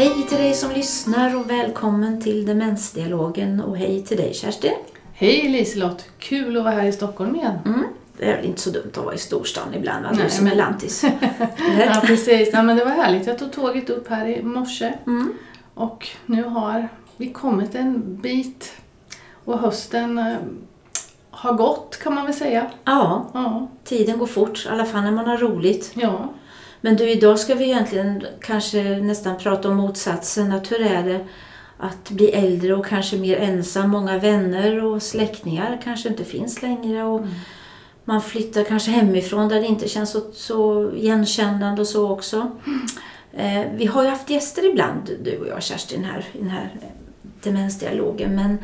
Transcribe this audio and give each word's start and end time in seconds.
Hej 0.00 0.26
till 0.28 0.38
dig 0.38 0.54
som 0.54 0.70
lyssnar 0.70 1.36
och 1.36 1.50
välkommen 1.50 2.20
till 2.20 2.46
Demensdialogen 2.46 3.60
och 3.60 3.76
hej 3.78 4.02
till 4.02 4.16
dig 4.16 4.34
Kerstin. 4.34 4.72
Hej 5.12 5.48
Liselott! 5.48 6.04
Kul 6.18 6.56
att 6.56 6.64
vara 6.64 6.74
här 6.74 6.84
i 6.84 6.92
Stockholm 6.92 7.36
igen. 7.36 7.58
Mm. 7.66 7.84
Det 8.18 8.24
är 8.32 8.36
väl 8.36 8.46
inte 8.46 8.60
så 8.60 8.70
dumt 8.70 8.90
att 8.96 9.04
vara 9.04 9.14
i 9.14 9.18
storstan 9.18 9.74
ibland, 9.74 10.04
va? 10.04 10.10
Nej, 10.14 10.24
du 10.24 10.30
som 10.30 10.46
är 10.46 10.54
lantis. 10.54 11.04
Ja, 11.86 12.00
precis. 12.04 12.50
Ja, 12.52 12.62
men 12.62 12.76
det 12.76 12.84
var 12.84 12.92
härligt. 12.92 13.26
Jag 13.26 13.38
tog 13.38 13.52
tåget 13.52 13.90
upp 13.90 14.08
här 14.08 14.26
i 14.26 14.42
morse 14.42 14.92
Mm. 15.06 15.32
och 15.74 16.08
nu 16.26 16.42
har 16.44 16.88
vi 17.16 17.32
kommit 17.32 17.74
en 17.74 18.16
bit 18.16 18.72
och 19.44 19.58
hösten 19.58 20.18
eh, 20.18 20.36
har 21.30 21.52
gått 21.52 21.98
kan 22.02 22.14
man 22.14 22.24
väl 22.24 22.34
säga. 22.34 22.70
Ja, 22.84 23.30
Ja, 23.34 23.68
tiden 23.84 24.18
går 24.18 24.26
fort, 24.26 24.66
i 24.66 24.68
alla 24.68 24.84
fall 24.84 25.02
när 25.02 25.10
man 25.12 25.26
har 25.26 25.36
roligt. 25.36 25.90
ja. 25.94 26.28
Men 26.80 26.96
du, 26.96 27.10
idag 27.10 27.38
ska 27.38 27.54
vi 27.54 27.64
egentligen 27.64 28.26
kanske 28.40 28.82
nästan 28.82 29.38
prata 29.38 29.68
om 29.68 29.76
motsatsen. 29.76 30.52
Att 30.52 30.72
hur 30.72 30.80
är 30.80 31.02
det 31.02 31.26
att 31.78 32.10
bli 32.10 32.30
äldre 32.30 32.74
och 32.74 32.86
kanske 32.86 33.16
mer 33.16 33.36
ensam? 33.36 33.90
Många 33.90 34.18
vänner 34.18 34.84
och 34.84 35.02
släktingar 35.02 35.80
kanske 35.84 36.08
inte 36.08 36.24
finns 36.24 36.62
längre. 36.62 37.02
Och 37.02 37.26
Man 38.04 38.22
flyttar 38.22 38.64
kanske 38.64 38.90
hemifrån 38.90 39.48
där 39.48 39.60
det 39.60 39.66
inte 39.66 39.88
känns 39.88 40.10
så, 40.10 40.20
så 40.32 40.90
igenkännande 40.92 41.80
och 41.80 41.88
så 41.88 42.10
också. 42.10 42.50
Eh, 43.32 43.62
vi 43.74 43.86
har 43.86 44.02
ju 44.02 44.08
haft 44.08 44.30
gäster 44.30 44.70
ibland, 44.70 45.10
du 45.22 45.38
och 45.38 45.48
jag 45.48 45.62
Kerstin, 45.62 46.04
här, 46.04 46.24
i 46.32 46.38
den 46.38 46.50
här 46.50 46.70
eh, 46.82 46.88
demensdialogen. 47.42 48.34
Men 48.34 48.58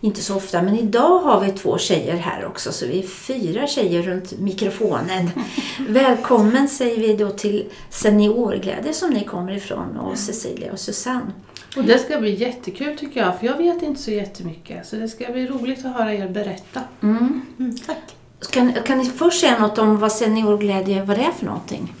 inte 0.00 0.22
så 0.22 0.36
ofta. 0.36 0.62
Men 0.62 0.78
idag 0.78 1.18
har 1.18 1.40
vi 1.40 1.52
två 1.52 1.78
tjejer 1.78 2.16
här 2.16 2.46
också, 2.46 2.72
så 2.72 2.86
vi 2.86 2.98
är 2.98 3.06
fyra 3.06 3.66
tjejer 3.66 4.02
runt 4.02 4.38
mikrofonen. 4.38 5.30
Välkommen 5.88 6.68
säger 6.68 7.00
vi 7.00 7.16
då 7.16 7.30
till 7.30 7.66
Seniorglädje 7.90 8.94
som 8.94 9.10
ni 9.10 9.24
kommer 9.24 9.52
ifrån 9.52 9.96
och 9.96 10.18
Cecilia 10.18 10.72
och 10.72 10.80
Susanne. 10.80 11.32
Och 11.76 11.84
det 11.84 11.98
ska 11.98 12.18
bli 12.18 12.34
jättekul 12.34 12.98
tycker 12.98 13.20
jag, 13.20 13.38
för 13.38 13.46
jag 13.46 13.56
vet 13.56 13.82
inte 13.82 14.02
så 14.02 14.10
jättemycket. 14.10 14.86
Så 14.86 14.96
det 14.96 15.08
ska 15.08 15.32
bli 15.32 15.46
roligt 15.46 15.84
att 15.84 15.94
höra 15.94 16.14
er 16.14 16.28
berätta. 16.28 16.80
Mm. 17.02 17.42
tack. 17.86 18.16
Kan, 18.50 18.72
kan 18.72 18.98
ni 18.98 19.04
först 19.04 19.40
säga 19.40 19.58
något 19.58 19.78
om 19.78 19.98
vad 19.98 20.12
Seniorglädje 20.12 21.04
vad 21.04 21.16
det 21.18 21.24
är 21.24 21.32
för 21.32 21.46
någonting? 21.46 21.94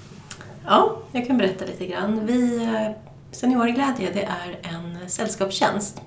Ja, 0.66 0.98
jag 1.12 1.26
kan 1.26 1.38
berätta 1.38 1.64
lite 1.64 1.86
grann. 1.86 2.26
Vi, 2.26 2.56
eh, 2.56 2.90
Seniorglädje 3.32 4.10
det 4.14 4.22
är 4.22 4.58
en 4.62 5.10
sällskapstjänst. 5.10 6.00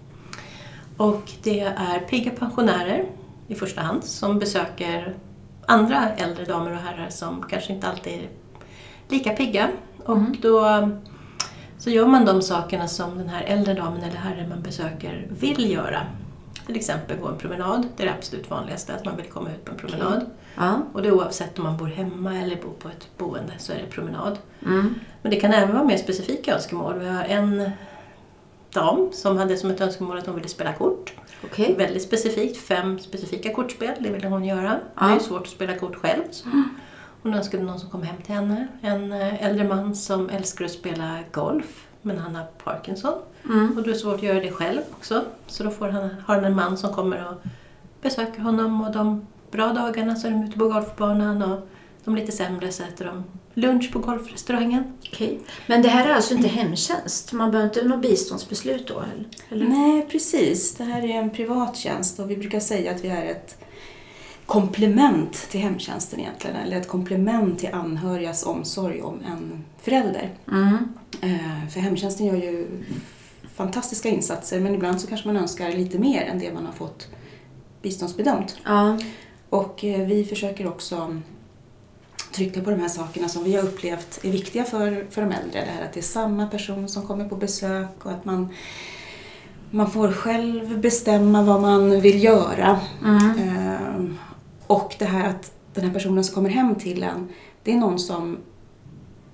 Och 1.02 1.32
det 1.44 1.60
är 1.60 2.00
pigga 2.00 2.32
pensionärer 2.32 3.06
i 3.48 3.56
första 3.56 3.82
hand 3.82 4.04
som 4.04 4.40
besöker 4.40 5.16
andra 5.66 6.10
äldre 6.10 6.46
damer 6.46 6.72
och 6.72 6.78
herrar 6.78 7.10
som 7.10 7.46
kanske 7.50 7.74
inte 7.74 7.88
alltid 7.88 8.14
är 8.14 8.30
lika 9.08 9.30
pigga. 9.30 9.70
Och 10.06 10.20
då 10.42 10.90
så 11.78 11.90
gör 11.90 12.08
man 12.08 12.26
de 12.26 12.42
sakerna 12.42 12.88
som 12.88 13.18
den 13.18 13.30
här 13.30 13.44
äldre 13.44 13.74
damen 13.74 14.04
eller 14.04 14.18
herren 14.18 14.50
man 14.50 14.62
besöker 14.62 15.28
vill 15.40 15.72
göra. 15.72 16.02
Till 16.66 16.76
exempel 16.76 17.18
gå 17.18 17.28
en 17.28 17.38
promenad, 17.38 17.88
det 17.98 18.04
är 18.04 18.08
det 18.08 18.14
absolut 18.14 18.50
vanligaste, 18.50 18.96
att 18.96 19.06
man 19.06 19.18
vill 19.18 19.26
komma 19.26 19.50
ut 19.50 19.66
på 19.66 19.72
en 19.72 19.78
promenad. 19.78 20.26
Ja. 20.56 20.82
Och 20.94 21.02
det 21.02 21.08
är 21.08 21.14
oavsett 21.14 21.60
om 21.60 21.64
man 21.64 21.78
bor 21.78 21.88
hemma 21.88 22.38
eller 22.38 22.56
bor 22.56 22.74
på 22.80 22.88
ett 22.88 23.08
boende 23.18 23.54
så 23.58 23.74
är 23.74 23.78
det 23.78 23.86
promenad. 23.86 24.38
Mm. 24.66 24.96
Men 25.22 25.32
det 25.32 25.40
kan 25.40 25.54
även 25.54 25.74
vara 25.76 25.84
mer 25.84 25.98
specifika 25.98 26.56
önskemål. 26.56 27.00
Vi 27.00 27.08
har 27.08 27.24
en 27.24 27.72
dam 28.74 29.10
som 29.12 29.38
hade 29.38 29.58
som 29.58 29.70
ett 29.70 29.82
önskemål 29.82 30.18
att 30.18 30.26
hon 30.26 30.36
ville 30.36 30.48
spela 30.48 30.74
kort. 30.74 31.14
Okej. 31.44 31.76
Väldigt 31.78 32.04
specifikt, 32.04 32.58
fem 32.58 33.00
specifika 33.00 33.54
kortspel, 33.54 33.96
det 34.00 34.10
ville 34.10 34.28
hon 34.28 34.46
göra. 34.46 34.80
Ja. 34.96 35.08
Det 35.08 35.14
är 35.14 35.20
svårt 35.20 35.42
att 35.42 35.48
spela 35.48 35.78
kort 35.78 35.96
själv. 35.96 36.24
Så 36.32 36.50
hon 37.24 37.34
önskade 37.34 37.64
någon 37.64 37.80
som 37.80 37.90
kom 37.90 38.04
hem 38.04 38.22
till 38.22 38.36
henne. 38.36 38.68
En 38.82 39.12
eh, 39.12 39.46
äldre 39.46 39.68
man 39.68 39.96
som 39.96 40.30
älskar 40.30 40.66
att 40.66 40.72
spela 40.72 41.20
golf, 41.32 41.88
men 42.02 42.18
han 42.18 42.36
har 42.36 42.44
Parkinson. 42.64 43.14
Mm. 43.46 43.78
Och 43.78 43.84
det 43.84 43.92
är 43.92 43.96
svårt 43.96 44.16
att 44.16 44.24
göra 44.24 44.40
det 44.40 44.52
själv 44.52 44.82
också. 44.92 45.24
Så 45.48 45.64
då 45.64 45.70
får 45.70 45.90
han, 45.90 46.10
har 46.26 46.36
han 46.36 46.46
en 46.46 46.56
man 46.56 46.78
som 46.78 46.94
kommer 46.94 47.28
och 47.30 47.36
besöker 48.02 48.42
honom 48.42 48.82
och 48.82 48.92
de 48.92 49.28
bra 49.52 49.68
dagarna 49.68 50.16
så 50.16 50.28
är 50.28 50.32
de 50.32 50.44
ute 50.44 50.58
på 50.58 50.68
golfbanan 50.68 51.42
och 51.42 51.68
de 52.06 52.16
lite 52.16 52.32
sämre 52.32 52.72
så 52.72 52.84
äter 52.84 53.06
de 53.06 53.24
lunch 53.54 53.92
på 53.94 54.00
golfrestaurangen. 54.00 54.84
Okej. 55.08 55.40
Men 55.68 55.82
det 55.82 55.90
här 55.90 56.08
är 56.08 56.14
alltså 56.14 56.34
inte 56.34 56.48
hemtjänst? 56.48 57.34
Man 57.34 57.52
behöver 57.52 57.70
inte 57.70 57.88
något 57.88 58.02
biståndsbeslut 58.02 58.88
då? 58.88 59.04
Eller? 59.50 59.68
Nej, 59.68 60.08
precis. 60.12 60.76
Det 60.76 60.84
här 60.84 61.02
är 61.04 61.14
en 61.20 61.30
privat 61.30 61.78
tjänst 61.78 62.20
och 62.20 62.32
vi 62.32 62.38
brukar 62.38 62.60
säga 62.60 62.92
att 62.92 63.04
vi 63.04 63.08
är 63.08 63.26
ett 63.26 63.58
komplement 64.46 65.34
till 65.34 65.60
hemtjänsten 65.60 66.20
egentligen. 66.20 66.56
Eller 66.56 66.78
ett 66.78 66.88
komplement 66.88 67.60
till 67.60 67.74
anhörigas 67.74 68.46
omsorg 68.46 69.02
om 69.02 69.20
en 69.28 69.66
förälder. 69.82 70.30
Mm. 70.52 70.78
Eh, 71.22 71.70
För 71.74 71.80
hemtjänsten 71.80 72.26
gör 72.26 72.36
ju 72.36 72.68
fantastiska 73.56 74.10
insatser 74.10 74.60
men 74.60 74.76
ibland 74.76 75.02
så 75.02 75.08
kanske 75.08 75.28
man 75.28 75.38
önskar 75.38 75.72
lite 75.72 76.00
mer 76.00 76.22
än 76.22 76.40
det 76.40 76.54
man 76.54 76.66
har 76.66 76.74
fått 76.74 77.08
biståndsbedömt. 77.82 78.58
Ja. 78.66 79.00
Och 79.50 79.84
eh, 79.84 80.08
vi 80.08 80.26
försöker 80.26 80.68
också 80.68 81.22
trycka 82.32 82.62
på 82.62 82.70
de 82.70 82.80
här 82.80 82.88
sakerna 82.88 83.30
som 83.30 83.44
vi 83.44 83.56
har 83.56 83.64
upplevt 83.64 84.20
är 84.24 84.32
viktiga 84.32 84.64
för, 84.64 85.06
för 85.10 85.22
de 85.22 85.32
äldre. 85.32 85.60
Det 85.60 85.72
här 85.72 85.86
att 85.86 85.94
det 85.94 86.00
är 86.00 86.04
samma 86.04 86.48
person 86.48 86.90
som 86.90 87.08
kommer 87.08 87.30
på 87.30 87.36
besök 87.36 88.06
och 88.06 88.12
att 88.12 88.26
man, 88.26 88.50
man 89.72 89.92
får 89.92 90.12
själv 90.12 90.80
bestämma 90.80 91.44
vad 91.44 91.62
man 91.62 92.02
vill 92.02 92.24
göra. 92.24 92.80
Mm. 93.06 93.40
Ehm, 93.40 94.18
och 94.68 94.96
det 95.00 95.06
här 95.06 95.30
att 95.30 95.52
den 95.74 95.86
här 95.86 95.94
personen 95.94 96.24
som 96.24 96.36
kommer 96.36 96.50
hem 96.50 96.76
till 96.76 97.04
en, 97.04 97.30
det 97.64 97.72
är 97.72 97.78
någon 97.78 98.00
som 98.00 98.38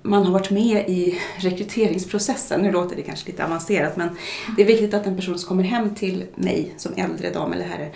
man 0.02 0.24
har 0.24 0.32
varit 0.32 0.50
med 0.50 0.88
i 0.88 1.18
rekryteringsprocessen. 1.36 2.60
Nu 2.60 2.72
låter 2.72 2.96
det 2.96 3.02
kanske 3.02 3.30
lite 3.30 3.44
avancerat 3.44 3.96
men 3.96 4.08
det 4.56 4.62
är 4.62 4.66
viktigt 4.66 4.94
att 4.94 5.06
en 5.06 5.16
person 5.16 5.38
som 5.38 5.48
kommer 5.48 5.64
hem 5.64 5.94
till 5.94 6.24
mig 6.34 6.74
som 6.76 6.92
äldre 6.96 7.30
dam 7.30 7.52
eller 7.52 7.64
herre, 7.64 7.90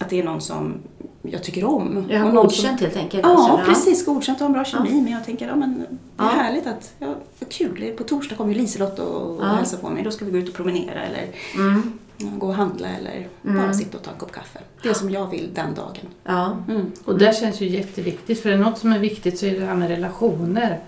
att 0.00 0.10
det 0.10 0.18
är 0.18 0.24
någon 0.24 0.40
som 0.40 0.74
jag 1.22 1.42
tycker 1.42 1.64
om. 1.64 2.04
Jag 2.10 2.20
har 2.20 2.30
godkänt 2.32 2.80
helt 2.80 2.96
enkelt? 2.96 3.22
Ja, 3.22 3.28
alltså, 3.30 3.70
precis. 3.72 4.06
Godkänt 4.06 4.40
och 4.40 4.46
en 4.46 4.52
bra 4.52 4.64
kemi. 4.64 5.00
Men 5.00 5.12
jag 5.12 5.24
tänker, 5.24 5.46
ja 5.48 5.56
men 5.56 5.78
det 5.78 5.84
är 5.84 5.98
Ja. 6.16 6.24
härligt 6.24 6.66
att, 6.66 6.92
ja, 6.98 7.14
vad 7.38 7.48
kul. 7.48 7.94
På 7.98 8.04
torsdag 8.04 8.36
kommer 8.36 8.52
ju 8.54 8.60
Liselott 8.60 8.98
och, 8.98 9.36
och 9.36 9.42
Ja. 9.44 9.46
hälsa 9.46 9.76
på 9.76 9.90
mig. 9.90 10.02
Då 10.02 10.10
ska 10.10 10.24
vi 10.24 10.30
gå 10.30 10.38
ut 10.38 10.48
och 10.48 10.54
promenera 10.54 11.02
eller 11.02 11.28
Mm. 11.54 11.92
ja, 12.16 12.26
gå 12.38 12.46
och 12.46 12.54
handla 12.54 12.88
eller 12.88 13.28
Mm. 13.44 13.62
bara 13.62 13.74
sitta 13.74 13.96
och 13.98 14.04
ta 14.04 14.10
en 14.10 14.18
kopp 14.18 14.32
kaffe. 14.32 14.58
Det 14.82 14.94
som 14.94 15.10
jag 15.10 15.30
vill 15.30 15.50
den 15.54 15.74
dagen. 15.74 16.06
Ja. 16.24 16.56
Mm. 16.68 16.86
Och 17.04 17.18
det 17.18 17.36
känns 17.36 17.60
ju 17.60 17.68
jätteviktigt, 17.68 18.40
för 18.42 18.48
är 18.50 18.56
det 18.56 18.62
något 18.64 18.78
som 18.78 18.92
är 18.92 18.98
viktigt 18.98 19.38
så 19.38 19.46
är 19.46 19.60
det 19.60 19.66
här 19.66 19.74
med 19.74 19.88
relationer. 19.88 20.80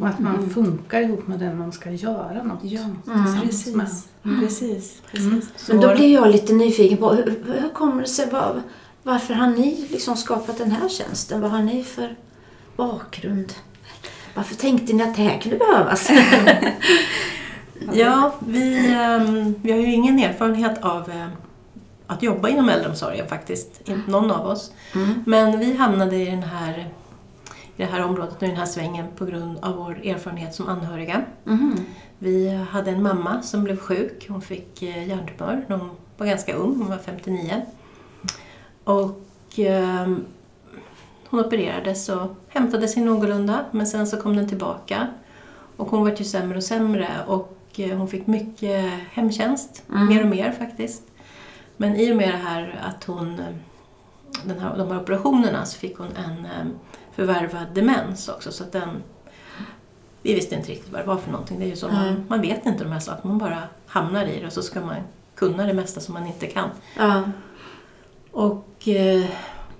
Och 0.00 0.08
att 0.08 0.18
man 0.18 0.50
funkar 0.50 1.00
ihop 1.02 1.26
med 1.26 1.38
den 1.38 1.58
man 1.58 1.72
ska 1.72 1.90
göra 1.90 2.42
något. 2.42 2.58
Ja, 2.62 2.80
Mm. 2.80 3.40
precis. 3.40 3.74
Precis. 4.22 5.02
precis. 5.10 5.26
Mm. 5.28 5.40
Men 5.68 5.80
då 5.80 5.94
blir 5.94 6.14
jag 6.14 6.30
lite 6.30 6.52
nyfiken 6.52 6.98
på 6.98 7.10
hur, 7.12 7.24
hur 7.60 7.68
kommer 7.68 8.02
det 8.02 8.08
sig? 8.08 8.30
Var, 8.30 8.62
varför 9.02 9.34
har 9.34 9.46
ni 9.46 9.86
liksom 9.90 10.16
skapat 10.16 10.58
den 10.58 10.70
här 10.70 10.88
tjänsten? 10.88 11.40
Vad 11.40 11.50
har 11.50 11.62
ni 11.62 11.84
för 11.84 12.16
bakgrund? 12.76 13.52
Varför 14.34 14.54
tänkte 14.54 14.92
ni 14.92 15.02
att 15.02 15.16
det 15.16 15.22
här 15.22 15.38
kunde 15.38 15.58
behövas? 15.58 16.10
Ja, 17.92 18.34
vi, 18.38 18.92
ehm, 18.94 19.54
vi 19.62 19.72
har 19.72 19.78
ju 19.78 19.92
ingen 19.92 20.18
erfarenhet 20.18 20.84
av 20.84 21.10
eh, 21.10 21.26
att 22.06 22.22
jobba 22.22 22.48
inom 22.48 22.68
äldreomsorgen 22.68 23.28
faktiskt. 23.28 23.88
Inte 23.88 24.10
någon 24.10 24.30
av 24.30 24.46
oss. 24.46 24.72
Mm. 24.94 25.24
Men 25.26 25.58
vi 25.58 25.76
hamnade 25.76 26.16
i, 26.16 26.24
den 26.24 26.42
här, 26.42 26.78
i 27.76 27.82
det 27.82 27.84
här 27.84 28.04
området 28.04 28.36
och 28.36 28.42
i 28.42 28.46
den 28.46 28.56
här 28.56 28.66
svängen 28.66 29.06
på 29.16 29.24
grund 29.24 29.58
av 29.62 29.76
vår 29.76 30.06
erfarenhet 30.06 30.54
som 30.54 30.68
anhöriga. 30.68 31.22
Mhm. 31.44 31.78
Vi 32.18 32.48
hade 32.70 32.90
en 32.90 33.02
mamma 33.02 33.42
som 33.42 33.64
blev 33.64 33.76
sjuk. 33.76 34.26
Hon 34.28 34.42
fick 34.42 34.82
eh, 34.82 35.08
hjärntumör 35.08 35.64
när 35.66 35.76
hon 35.76 35.90
var 36.16 36.26
ganska 36.26 36.54
ung, 36.54 36.76
hon 36.78 36.88
var 36.88 36.98
59. 36.98 37.62
Och 38.84 39.20
ehm, 39.56 40.24
hon 41.28 41.40
opererades 41.40 42.08
och 42.08 42.36
hämtade 42.48 42.88
sig 42.88 43.02
någorlunda 43.02 43.64
men 43.70 43.86
sen 43.86 44.06
så 44.06 44.16
kom 44.16 44.36
den 44.36 44.48
tillbaka. 44.48 45.06
Och 45.76 45.88
hon 45.90 46.02
var 46.02 46.10
ju 46.10 46.24
sämre 46.24 46.56
och 46.56 46.64
sämre 46.64 47.08
och 47.26 47.56
eh, 47.76 47.96
hon 47.98 48.08
fick 48.08 48.26
mycket 48.26 48.90
hemtjänst, 49.12 49.82
Mm. 49.90 50.06
mer 50.06 50.22
och 50.22 50.28
mer 50.28 50.52
faktiskt. 50.52 51.02
Men 51.76 51.96
i 51.96 52.12
och 52.12 52.16
med 52.16 52.28
det 52.28 52.36
här 52.48 52.80
att 52.88 53.04
hon, 53.04 53.38
eh, 53.38 53.46
den 54.44 54.58
här, 54.58 54.78
de 54.78 54.88
här 54.90 55.00
operationerna 55.00 55.64
så 55.64 55.78
fick 55.78 55.98
hon 55.98 56.08
en 56.16 56.44
eh, 56.44 56.72
förvärvad 57.12 57.66
demens 57.74 58.28
också. 58.28 58.52
Så 58.52 58.64
att 58.64 58.72
den, 58.72 58.88
vi 60.22 60.34
visste 60.34 60.54
inte 60.54 60.70
riktigt 60.70 60.92
vad 60.92 61.00
det 61.00 61.06
var 61.06 61.16
för 61.16 61.30
någonting. 61.30 61.58
Det 61.58 61.64
är 61.64 61.68
ju 61.68 61.76
så, 61.76 61.88
Nej. 61.88 61.96
man, 62.12 62.24
man 62.28 62.40
vet 62.40 62.66
inte 62.66 62.84
de 62.84 62.92
här 62.92 63.00
sakerna, 63.00 63.28
man 63.28 63.38
bara 63.38 63.62
hamnar 63.86 64.24
i 64.26 64.40
det 64.40 64.46
och 64.46 64.52
så 64.52 64.62
ska 64.62 64.80
man 64.80 64.96
kunna 65.34 65.66
det 65.66 65.74
mesta 65.74 66.00
som 66.00 66.14
man 66.14 66.26
inte 66.26 66.46
kan. 66.46 66.68
Ja. 66.98 67.22
Och 68.30 68.68
eh, 68.88 69.30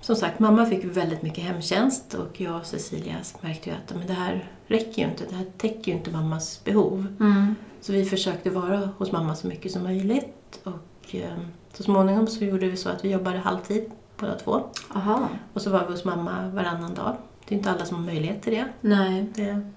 som 0.01 0.15
sagt, 0.15 0.39
mamma 0.39 0.65
fick 0.65 0.85
väldigt 0.85 1.21
mycket 1.21 1.43
hemtjänst 1.43 2.13
och 2.13 2.41
jag 2.41 2.55
och 2.55 2.65
Cecilia 2.65 3.15
märkte 3.41 3.69
ju 3.69 3.75
att 3.75 3.95
men 3.95 4.07
det 4.07 4.13
här 4.13 4.49
räcker 4.67 5.01
ju 5.01 5.07
inte, 5.09 5.23
det 5.29 5.35
här 5.35 5.45
täcker 5.57 5.91
ju 5.91 5.97
inte 5.97 6.11
mammas 6.11 6.63
behov. 6.63 7.15
Mm. 7.19 7.55
Så 7.81 7.93
vi 7.93 8.05
försökte 8.05 8.49
vara 8.49 8.89
hos 8.97 9.11
mamma 9.11 9.35
så 9.35 9.47
mycket 9.47 9.71
som 9.71 9.83
möjligt 9.83 10.59
och 10.63 11.15
eh, 11.15 11.37
så 11.73 11.83
småningom 11.83 12.27
så 12.27 12.45
gjorde 12.45 12.69
vi 12.69 12.77
så 12.77 12.89
att 12.89 13.05
vi 13.05 13.11
jobbade 13.11 13.37
halvtid 13.37 13.91
båda 14.17 14.35
två. 14.35 14.63
Aha. 14.95 15.27
Och 15.53 15.61
så 15.61 15.69
var 15.69 15.85
vi 15.85 15.91
hos 15.91 16.05
mamma 16.05 16.49
varannan 16.53 16.93
dag. 16.93 17.15
Det 17.47 17.55
är 17.55 17.57
inte 17.57 17.71
alla 17.71 17.85
som 17.85 17.97
har 17.97 18.05
möjlighet 18.05 18.41
till 18.41 18.53
det. 18.53 18.65
Nej. 18.81 19.25
Det, 19.35 19.69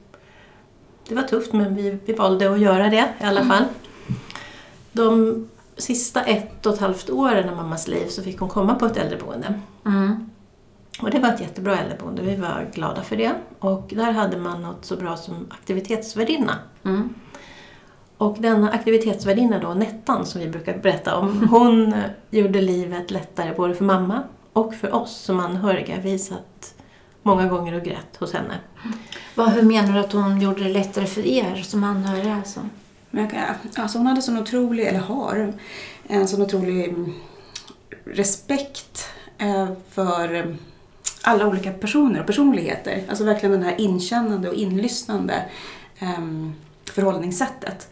det 1.09 1.15
var 1.15 1.23
tufft 1.23 1.53
men 1.53 1.75
vi, 1.75 1.99
vi 2.05 2.13
valde 2.13 2.51
att 2.51 2.61
göra 2.61 2.91
det 2.91 3.09
i 3.21 3.25
alla 3.25 3.45
fall. 3.45 3.65
De 4.93 5.49
sista 5.77 6.23
ett 6.23 6.67
och 6.67 6.75
ett 6.75 6.81
halvt 6.81 7.11
åren 7.11 7.49
av 7.49 7.57
mammas 7.57 7.89
liv 7.89 8.07
så 8.09 8.23
fick 8.23 8.41
hon 8.41 8.49
komma 8.49 8.75
på 8.75 8.87
ett 8.87 8.97
äldreboende. 8.97 9.61
Mm. 9.87 10.31
Och 11.03 11.11
det 11.11 11.19
var 11.19 11.29
ett 11.29 11.41
jättebra 11.41 11.79
äldreboende, 11.79 12.23
vi 12.23 12.37
var 12.37 12.71
glada 12.75 13.03
för 13.03 13.17
det. 13.17 13.33
Och 13.59 13.93
där 13.97 14.13
hade 14.13 14.37
man 14.37 14.63
något 14.63 14.85
så 14.85 14.97
bra 14.97 15.17
som 15.17 15.47
aktivitetsvärdinna. 15.51 16.59
Mm. 16.85 17.15
Och 18.19 18.37
denna 18.41 18.71
aktivitetsvärdinna 18.71 19.59
då, 19.59 19.75
Nettan 19.75 20.27
som 20.27 20.41
vi 20.41 20.49
brukar 20.49 20.79
berätta 20.79 21.17
om, 21.17 21.49
hon 21.51 21.95
gjorde 22.31 22.61
livet 22.61 23.11
lättare 23.11 23.55
både 23.55 23.75
för 23.75 23.85
mamma 23.85 24.23
och 24.53 24.75
för 24.75 24.95
oss 24.95 25.17
som 25.17 25.41
anhöriga. 25.41 25.97
Vi 26.03 26.19
satt 26.19 26.75
många 27.23 27.47
gånger 27.47 27.75
och 27.75 27.83
grät 27.83 28.17
hos 28.19 28.33
henne. 28.33 28.55
Vad, 29.35 29.49
hur 29.49 29.63
menar 29.63 29.93
du 29.93 29.99
att 29.99 30.13
hon 30.13 30.41
gjorde 30.41 30.63
det 30.63 30.69
lättare 30.69 31.07
för 31.07 31.27
er 31.27 31.55
som 31.55 31.85
anhöriga? 31.85 32.37
Alltså? 32.37 32.61
Men 33.11 33.23
jag 33.23 33.31
kan, 33.31 33.43
alltså 33.77 33.99
hon 33.99 34.07
hade 34.07 34.23
sån 34.23 34.39
otrolig, 34.39 34.85
eller 34.87 34.99
har, 35.01 35.53
en 36.07 36.29
sån 36.29 36.43
otrolig 36.43 36.85
mm, 36.89 37.13
respekt 38.05 39.09
eh, 39.39 39.69
för 39.91 40.35
eh, 40.35 40.45
alla 41.23 41.47
olika 41.47 41.73
personer 41.73 42.21
och 42.21 42.27
personligheter. 42.27 43.03
Alltså 43.09 43.25
verkligen 43.25 43.53
den 43.53 43.63
här 43.63 43.81
inkännande 43.81 44.49
och 44.49 44.55
inlyssnande 44.55 45.45
eh, 45.99 46.21
förhållningssättet. 46.93 47.89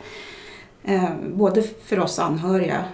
Eh, 0.85 1.11
både 1.35 1.63
för 1.63 2.01
oss 2.01 2.19
anhöriga 2.19 2.85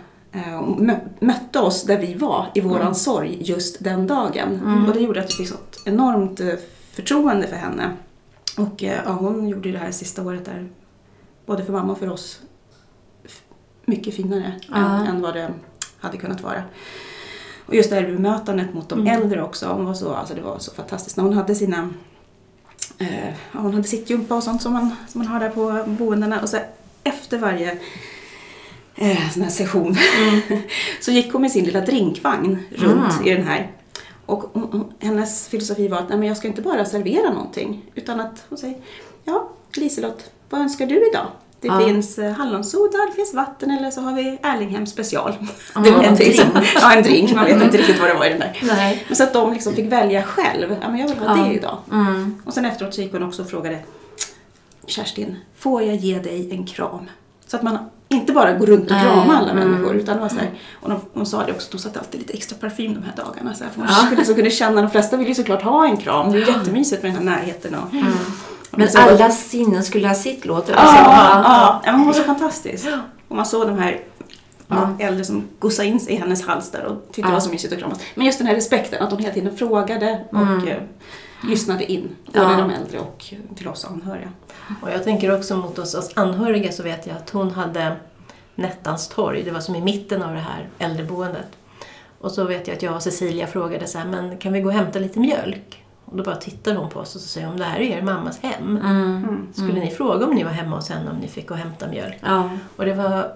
och 0.61 0.81
mö- 0.81 1.09
mötte 1.21 1.59
oss 1.61 1.85
där 1.85 1.99
vi 1.99 2.15
var 2.15 2.47
i 2.55 2.61
våran 2.61 2.95
sorg 2.95 3.39
just 3.41 3.85
den 3.85 4.07
dagen. 4.07 4.85
Och 4.89 4.95
det 4.95 5.01
gjorde 5.01 5.21
att 5.21 5.31
vi 5.31 5.35
fick 5.35 5.49
sånt 5.49 5.83
enormt 5.85 6.41
förtroende 6.93 7.47
för 7.47 7.57
henne. 7.57 7.91
Och 8.59 8.83
ja, 8.83 9.13
hon 9.13 9.49
gjorde 9.49 9.73
det 9.73 9.79
här 9.79 9.91
sista 9.91 10.23
året 10.23 10.45
där, 10.45 10.69
både 11.50 11.64
för 11.64 11.73
mamma 11.73 11.93
och 11.93 11.99
för 11.99 12.11
oss, 12.11 12.41
mycket 13.85 14.14
finare 14.14 14.52
Ja. 14.69 14.76
än, 14.76 15.06
än 15.06 15.20
vad 15.20 15.35
det 15.35 15.50
hade 16.00 16.17
kunnat 16.17 16.41
vara. 16.41 16.62
Och 17.67 17.75
just 17.75 17.91
det 17.91 17.97
här 17.97 18.02
bemötandet 18.02 18.75
mot 18.75 18.88
de 18.88 19.06
äldre 19.06 19.43
också, 19.43 19.67
hon 19.67 19.85
var 19.85 19.94
så, 19.94 20.14
alltså 20.14 20.35
det 20.35 20.41
var 20.41 20.58
så 20.58 20.70
fantastiskt. 20.75 21.17
När 21.17 21.25
hon 21.25 21.32
hade 21.32 21.55
sina 21.55 21.91
eh, 22.99 23.35
hon 23.52 23.75
hade 23.75 23.85
sittgympa 23.88 24.35
och 24.35 24.43
sånt 24.43 24.62
som 24.62 24.73
man, 24.73 24.91
som 25.08 25.19
man 25.19 25.26
har 25.29 25.41
där 25.41 25.50
på 25.50 25.85
boendena. 25.91 26.41
Och 26.43 26.49
så 26.49 26.58
efter 27.05 27.38
varje 27.38 27.79
eh, 28.97 29.31
sån 29.31 29.43
här 29.43 29.50
session 29.50 29.97
så 31.00 31.11
gick 31.11 31.32
hon 31.32 31.43
med 31.43 31.50
sin 31.52 31.64
lilla 31.64 31.81
drinkvagn 31.81 32.58
runt 32.70 33.12
Mm. 33.14 33.26
i 33.26 33.35
den 33.35 33.47
här. 33.47 33.70
Och 34.26 34.43
hon, 34.52 34.69
hon, 34.73 34.93
hennes 34.99 35.49
filosofi 35.49 35.88
var 35.88 35.99
att 35.99 36.08
nej, 36.08 36.19
men 36.19 36.29
jag 36.29 36.37
ska 36.37 36.49
inte 36.49 36.62
bara 36.62 36.85
servera 36.85 37.31
någonting 37.32 37.91
utan 37.94 38.20
att 38.20 38.44
hon 38.49 38.58
säger 38.58 38.76
Ja, 39.25 39.49
Liselott, 39.76 40.31
vad 40.50 40.61
önskar 40.61 40.87
du 40.87 41.08
idag? 41.11 41.26
Det 41.61 41.69
Ja. 41.69 41.81
finns 41.81 42.19
eh, 42.19 42.32
hallonsoda, 42.32 42.99
det 43.11 43.17
finns 43.17 43.35
vatten 43.35 43.70
eller 43.70 43.91
så 43.91 44.00
har 44.00 44.12
vi 44.14 44.38
Erlinghem 44.43 44.87
special. 44.87 45.32
Ja, 45.75 45.81
det 45.81 45.91
var 45.91 46.02
en 46.02 46.14
drink. 46.14 46.41
Ja, 46.81 46.93
en 46.94 47.02
drink. 47.02 47.35
Man 47.35 47.44
vet 47.44 47.62
inte 47.62 47.76
riktigt 47.76 48.00
vad 48.00 48.08
det 48.08 48.14
var 48.14 48.26
i 48.26 48.29
den 48.29 48.38
där. 48.38 48.58
Nej. 48.62 49.05
Men 49.08 49.17
så 49.17 49.23
att 49.23 49.32
de 49.32 49.52
liksom 49.52 49.75
fick 49.75 49.93
välja 49.93 50.23
själv. 50.23 50.76
Ja, 50.82 50.88
men 50.88 50.99
jag 51.00 51.08
vill 51.08 51.19
ha 51.19 51.38
Ja. 51.38 51.44
det 51.44 51.55
idag. 51.55 51.79
Mm. 51.93 52.43
Och 52.47 52.55
sen 52.55 52.64
efteråt 52.64 52.94
så 52.94 53.00
gick 53.00 53.12
hon 53.12 53.23
också 53.23 53.43
och 53.43 53.50
frågade 53.50 53.79
Kerstin, 54.87 55.37
får 55.58 55.82
jag 55.82 55.97
ge 55.97 56.19
dig 56.19 56.49
en 56.52 56.67
kram? 56.67 57.11
Så 57.47 57.56
att 57.56 57.62
man 57.62 57.79
inte 58.08 58.32
bara 58.32 58.52
går 58.52 58.67
runt 58.67 58.91
och 58.91 58.97
kramar 59.00 59.35
alla 59.35 59.50
mm. 59.50 59.69
människor. 59.70 59.94
Utan 59.97 60.14
det 60.17 60.20
var 60.23 60.29
så 60.29 60.37
här, 60.37 60.50
och 60.81 60.91
de, 60.91 61.00
hon 61.14 61.26
sa 61.26 61.44
det 61.47 61.52
också, 61.52 61.69
de 61.73 61.79
satte 61.79 61.99
alltid 61.99 62.20
lite 62.20 62.32
extra 62.32 62.58
parfym 62.58 62.94
de 62.94 63.02
här 63.02 63.12
dagarna. 63.17 63.55
Så 63.55 63.64
här, 63.64 63.70
för 63.70 63.81
man 63.81 63.88
Ja. 63.91 64.06
skulle 64.06 64.25
så 64.25 64.35
kunna 64.35 64.50
känna, 64.50 64.82
de 64.82 64.91
flesta 64.91 65.17
vill 65.17 65.29
ju 65.29 65.35
såklart 65.35 65.62
ha 65.62 65.87
en 65.87 65.97
kram. 65.97 66.32
Det 66.32 66.38
är 66.38 66.47
ju 66.47 66.52
jättemysigt 66.52 67.02
med 67.02 67.14
den 67.14 67.29
här 67.29 67.37
närheten. 67.37 67.75
Och, 67.75 67.82
och 67.82 68.50
Men 68.71 68.89
så- 68.91 68.99
alla 68.99 69.31
sinnen 69.31 69.83
skulle 69.85 70.09
ha 70.09 70.15
sitt 70.15 70.45
låter 70.45 70.73
det 70.73 70.79
Ja, 70.79 70.95
ja, 70.97 71.81
ja. 71.85 71.93
men 71.93 71.95
hon 72.01 72.07
var 72.07 72.15
så 72.15 72.23
fantastisk. 72.23 72.87
Och 73.29 73.37
man 73.37 73.47
såg 73.47 73.67
de 73.69 73.79
här 73.79 74.01
ja, 74.69 74.97
äldre 75.01 75.25
som 75.25 75.45
gossade 75.59 75.89
in 75.89 76.01
sig 76.01 76.13
i 76.15 76.17
hennes 76.17 76.47
hals 76.47 76.71
där 76.71 76.85
och 76.85 77.03
tyckte 77.07 77.21
Ja. 77.21 77.27
det 77.27 77.33
var 77.33 77.41
så 77.41 77.51
mysigt 77.51 77.73
att 77.73 77.79
kramas. 77.79 77.99
Men 78.15 78.27
just 78.27 78.39
den 78.39 78.47
här 78.47 78.55
respekten, 78.55 79.03
att 79.03 79.11
hon 79.11 79.21
hela 79.21 79.35
tiden 79.35 79.57
frågade 79.57 80.25
och 80.31 80.37
Mm. 80.39 80.69
eh, 80.69 80.77
lyssnade 81.49 81.93
in. 81.93 82.09
Både 82.27 82.39
Ja. 82.41 82.57
de 82.57 82.71
äldre 82.71 82.99
och 82.99 83.25
till 83.57 83.69
oss 83.69 83.85
anhöriga. 83.85 84.29
Och 84.83 84.91
jag 84.91 85.05
tänker 85.05 85.37
också 85.39 85.57
mot 85.57 85.79
oss, 85.79 85.95
oss 85.95 86.11
anhöriga 86.15 86.73
så 86.73 86.83
vet 86.83 87.07
jag 87.07 87.17
att 87.17 87.31
hon 87.31 87.51
hade 87.51 87.97
Nettans 88.55 89.09
torg, 89.09 89.43
det 89.43 89.51
var 89.51 89.61
som 89.61 89.75
i 89.77 89.81
mitten 89.81 90.23
av 90.23 90.33
det 90.35 90.41
här 90.41 90.69
äldreboendet. 90.79 91.47
Och 92.21 92.31
så 92.33 92.45
vet 92.45 92.69
jag 92.69 92.77
att 92.77 92.83
jag 92.83 92.95
och 92.95 93.03
Cecilia 93.03 93.47
frågade 93.47 93.87
så 93.87 93.99
här, 93.99 94.07
men 94.07 94.39
kan 94.39 94.53
vi 94.53 94.61
gå 94.61 94.69
och 94.69 94.75
hämta 94.75 94.99
lite 94.99 95.19
mjölk? 95.21 95.80
Och 96.11 96.17
då 96.17 96.23
bara 96.23 96.37
tittar 96.37 96.75
hon 96.75 96.91
på 96.91 97.01
oss 97.01 97.15
och 97.15 97.21
så 97.21 97.29
säger 97.29 97.47
hon, 97.47 97.57
det 97.57 97.65
här 97.65 97.81
är 97.81 97.99
er 97.99 98.03
mammas 98.03 98.39
hem. 98.41 98.77
Mm. 98.77 99.49
Skulle 99.53 99.81
ni 99.81 99.91
fråga 99.91 100.27
om 100.27 100.35
ni 100.35 100.45
var 100.45 100.51
hemma 100.51 100.77
hos 100.77 100.89
henne 100.89 101.11
om 101.11 101.17
ni 101.17 101.29
fick 101.29 101.49
gå 101.49 101.55
och 101.55 101.61
hämta 101.61 101.89
mjölk? 101.89 102.19
Ja. 102.21 102.51
Och 102.77 102.85
det 102.85 102.95
var, 102.95 103.33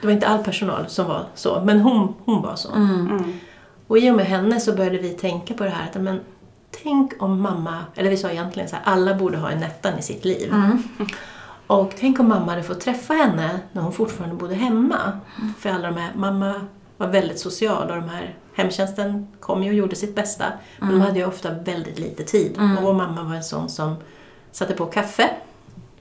det 0.00 0.06
var 0.06 0.10
inte 0.10 0.28
all 0.28 0.44
personal 0.44 0.88
som 0.88 1.06
var 1.06 1.24
så, 1.34 1.62
men 1.64 1.80
hon, 1.80 2.14
hon 2.24 2.42
var 2.42 2.56
så. 2.56 2.72
Mm. 2.72 3.06
Mm. 3.10 3.32
Och 3.86 3.98
i 3.98 4.10
och 4.10 4.14
med 4.14 4.26
henne 4.26 4.60
så 4.60 4.72
började 4.72 4.98
vi 4.98 5.10
tänka 5.10 5.54
på 5.54 5.64
det 5.64 5.70
här 5.70 5.88
att 5.88 6.02
men, 6.02 6.20
tänk 6.82 7.22
om 7.22 7.42
mamma, 7.42 7.78
eller 7.94 8.10
vi 8.10 8.16
sa 8.16 8.30
egentligen 8.30 8.68
så 8.68 8.76
här, 8.76 8.82
alla 8.84 9.14
borde 9.14 9.38
ha 9.38 9.50
en 9.50 9.60
Nettan 9.60 9.98
i 9.98 10.02
sitt 10.02 10.24
liv. 10.24 10.52
Mm. 10.52 10.82
Och 11.66 11.94
tänk 11.98 12.20
om 12.20 12.28
mamma 12.28 12.52
hade 12.52 12.62
fått 12.62 12.80
träffa 12.80 13.14
henne 13.14 13.60
när 13.72 13.82
hon 13.82 13.92
fortfarande 13.92 14.36
bodde 14.36 14.54
hemma. 14.54 15.20
För 15.58 15.70
alla 15.70 15.88
de 15.90 15.96
här, 15.96 16.10
mamma 16.14 16.54
var 16.98 17.08
väldigt 17.08 17.38
social 17.38 17.90
och 17.90 17.96
de 17.96 18.08
här 18.08 18.34
hemtjänsten 18.54 19.28
kom 19.40 19.62
ju 19.62 19.70
och 19.70 19.76
gjorde 19.76 19.96
sitt 19.96 20.14
bästa. 20.14 20.44
Men 20.78 20.88
de 20.90 21.00
hade 21.00 21.18
ju 21.18 21.26
ofta 21.26 21.50
väldigt 21.50 21.98
lite 21.98 22.24
tid. 22.24 22.58
Och 22.78 22.82
vår 22.82 22.94
mamma 22.94 23.22
var 23.22 23.34
en 23.34 23.44
sån 23.44 23.68
som 23.68 23.96
satte 24.52 24.74
på 24.74 24.86
kaffe. 24.86 25.30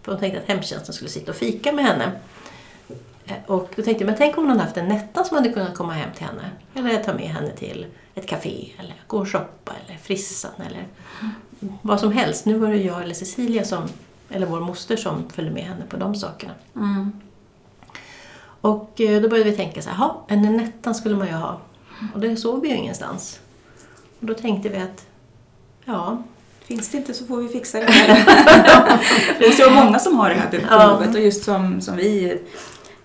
För 0.02 0.12
hon 0.12 0.20
tänkte 0.22 0.40
att 0.42 0.48
hemtjänsten 0.48 0.94
skulle 0.94 1.10
sitta 1.10 1.32
och 1.32 1.38
fika 1.38 1.72
med 1.72 1.86
henne. 1.86 2.12
Eh, 3.26 3.34
Och 3.46 3.70
då 3.76 3.82
tänkte 3.84 4.04
jag, 4.04 4.06
men 4.06 4.18
tänk 4.18 4.38
om 4.38 4.44
hon 4.44 4.50
hade 4.52 4.64
haft 4.64 4.78
en 4.78 4.88
Netta 4.88 5.24
som 5.24 5.38
hade 5.38 5.50
kunnat 5.50 5.76
komma 5.76 5.94
hem 5.94 6.10
till 6.16 6.26
henne. 6.26 6.52
Eller 6.74 7.04
ta 7.04 7.14
med 7.14 7.28
henne 7.30 7.50
till 7.52 7.86
ett 8.16 8.28
café, 8.28 8.70
eller 8.80 8.94
gå 9.08 9.18
och 9.18 9.32
shoppa, 9.32 9.72
eller 9.86 9.98
frissan, 9.98 10.52
eller 10.68 10.88
vad 11.82 12.00
som 12.00 12.12
helst. 12.12 12.46
Nu 12.46 12.58
var 12.58 12.70
det 12.70 12.78
jag 12.78 13.04
eller 13.04 13.14
Cecilia, 13.14 13.64
som, 13.64 13.84
eller 14.30 14.46
vår 14.48 14.60
moster, 14.60 14.98
som 14.98 15.30
följde 15.30 15.54
med 15.54 15.64
henne 15.64 15.84
på 15.90 15.98
de 15.98 16.16
sakerna. 16.16 16.54
Mm. 16.76 17.12
Och 18.62 19.02
eh, 19.02 19.22
då 19.22 19.30
började 19.30 19.50
vi 19.50 19.56
tänka 19.56 19.82
så 19.82 19.90
här, 19.90 19.98
"Ha, 19.98 20.26
en 20.28 20.42
Nettan 20.42 20.96
skulle 20.96 21.16
man 21.16 21.28
ju 21.28 21.34
ha. 21.34 21.62
Och 22.14 22.20
det 22.20 22.38
såg 22.38 22.62
vi 22.62 22.70
ju 22.70 22.76
ingenstans. 22.76 23.40
Och 24.20 24.26
då 24.26 24.34
tänkte 24.34 24.70
vi 24.70 24.78
att, 24.78 25.06
ja, 25.86 26.24
Finns 26.68 26.90
det 26.90 26.98
inte 26.98 27.14
så 27.14 27.26
får 27.26 27.38
vi 27.38 27.48
fixa 27.48 27.80
det 27.80 27.88
själva. 27.88 28.16
det 29.40 29.46
är 29.46 29.52
så 29.52 29.70
många 29.70 30.00
som 30.00 30.16
har 30.20 30.30
det 30.30 30.36
här 30.36 30.52
behovet 30.52 31.16
och 31.16 31.22
just 31.22 31.44
som, 31.44 31.82
som 31.82 31.96
vi 31.96 32.40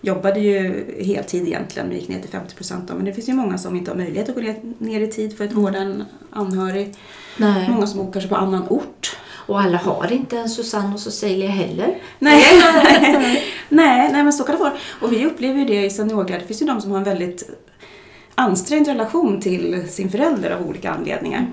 jobbade 0.00 0.40
ju 0.40 0.84
heltid 1.04 1.46
egentligen, 1.46 1.88
vi 1.90 1.94
gick 1.94 2.08
ner 2.08 2.20
till 2.20 2.30
50 2.30 2.54
procent 2.54 2.90
men 2.96 3.04
det 3.04 3.12
finns 3.12 3.28
ju 3.28 3.32
många 3.32 3.58
som 3.58 3.76
inte 3.76 3.90
har 3.90 3.98
möjlighet 3.98 4.28
att 4.28 4.34
gå 4.34 4.40
ner, 4.40 4.60
ner 4.78 5.00
i 5.00 5.06
tid 5.06 5.36
för 5.36 5.44
att 5.44 5.52
vårda 5.52 5.78
en 5.78 6.04
anhörig. 6.30 6.94
Nej. 7.36 7.70
Många 7.70 7.86
som 7.86 8.04
bor 8.04 8.12
kanske 8.12 8.28
på 8.28 8.36
annan 8.36 8.68
ort. 8.68 9.16
Och 9.46 9.60
alla 9.60 9.78
har 9.78 10.12
inte 10.12 10.38
en 10.38 10.48
Susanne 10.48 10.94
och 10.94 11.00
Cecilia 11.00 11.50
heller. 11.50 11.98
Nej. 12.18 12.44
nej, 13.68 14.12
nej, 14.12 14.22
men 14.22 14.32
så 14.32 14.44
kan 14.44 14.54
det 14.54 14.60
vara. 14.60 14.72
Och 15.00 15.12
vi 15.12 15.26
upplever 15.26 15.58
ju 15.58 15.64
det 15.64 15.84
i 15.84 15.90
seniorgrad. 15.90 16.40
Det 16.40 16.46
finns 16.46 16.62
ju 16.62 16.66
de 16.66 16.80
som 16.80 16.90
har 16.90 16.98
en 16.98 17.04
väldigt 17.04 17.50
ansträngd 18.34 18.86
relation 18.86 19.40
till 19.40 19.88
sin 19.88 20.10
förälder 20.10 20.50
av 20.50 20.68
olika 20.68 20.90
anledningar. 20.90 21.52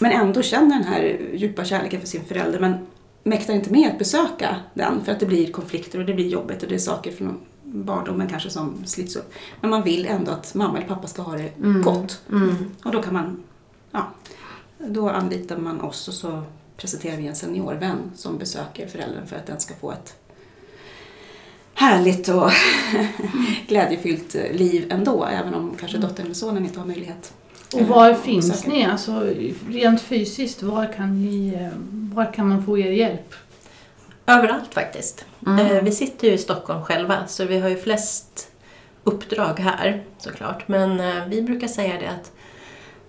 Men 0.00 0.12
ändå 0.12 0.42
känner 0.42 0.76
den 0.76 0.84
här 0.84 1.20
djupa 1.34 1.64
kärleken 1.64 2.00
för 2.00 2.08
sin 2.08 2.24
förälder 2.24 2.60
men 2.60 2.86
mäktar 3.22 3.54
inte 3.54 3.72
med 3.72 3.90
att 3.90 3.98
besöka 3.98 4.56
den 4.74 5.04
för 5.04 5.12
att 5.12 5.20
det 5.20 5.26
blir 5.26 5.52
konflikter 5.52 5.98
och 5.98 6.06
det 6.06 6.14
blir 6.14 6.28
jobbigt 6.28 6.62
och 6.62 6.68
det 6.68 6.74
är 6.74 6.78
saker 6.78 7.12
från 7.12 7.38
barndomen 7.62 8.28
kanske 8.28 8.50
som 8.50 8.86
slits 8.86 9.16
upp. 9.16 9.32
Men 9.60 9.70
man 9.70 9.82
vill 9.82 10.06
ändå 10.06 10.32
att 10.32 10.54
mamma 10.54 10.78
eller 10.78 10.88
pappa 10.88 11.06
ska 11.06 11.22
ha 11.22 11.36
det 11.36 11.52
gott. 11.84 12.22
Mm. 12.30 12.54
Och 12.84 12.92
då 12.92 13.02
kan 13.02 13.12
man, 13.12 13.42
ja, 13.90 14.08
då 14.78 15.10
anlitar 15.10 15.56
man 15.56 15.80
oss 15.80 16.08
och 16.08 16.14
så 16.14 16.42
presenterar 16.78 17.16
vi 17.16 17.26
en 17.26 17.36
seniorvän 17.36 18.12
som 18.16 18.38
besöker 18.38 18.86
föräldern 18.86 19.26
för 19.26 19.36
att 19.36 19.46
den 19.46 19.60
ska 19.60 19.74
få 19.74 19.92
ett 19.92 20.16
härligt 21.74 22.28
och 22.28 22.50
glädjefyllt 23.68 24.34
liv 24.34 24.86
ändå, 24.90 25.24
även 25.24 25.54
om 25.54 25.76
kanske 25.80 25.98
dottern 25.98 26.24
eller 26.24 26.34
sonen 26.34 26.64
inte 26.64 26.78
har 26.78 26.86
möjlighet. 26.86 27.32
Och 27.74 27.80
var 27.80 28.08
eh, 28.08 28.16
att 28.16 28.22
finns 28.22 28.50
besöka. 28.50 28.70
ni? 28.70 28.84
Alltså, 28.84 29.32
rent 29.68 30.00
fysiskt, 30.00 30.62
var 30.62 30.92
kan, 30.92 31.22
ni, 31.22 31.54
eh, 31.54 31.68
var 32.14 32.32
kan 32.32 32.48
man 32.48 32.64
få 32.64 32.78
er 32.78 32.90
hjälp? 32.90 33.34
överallt 34.26 34.74
faktiskt. 34.74 35.24
Mm. 35.46 35.66
Eh, 35.66 35.82
vi 35.82 35.92
sitter 35.92 36.28
ju 36.28 36.34
i 36.34 36.38
Stockholm 36.38 36.84
själva, 36.84 37.26
så 37.26 37.44
vi 37.44 37.58
har 37.58 37.68
ju 37.68 37.76
flest 37.76 38.48
uppdrag 39.04 39.60
här 39.60 40.04
såklart. 40.18 40.68
Men 40.68 41.30
vi 41.30 41.42
brukar 41.42 41.68
säga 41.68 42.00
det 42.00 42.10
att 42.10 42.32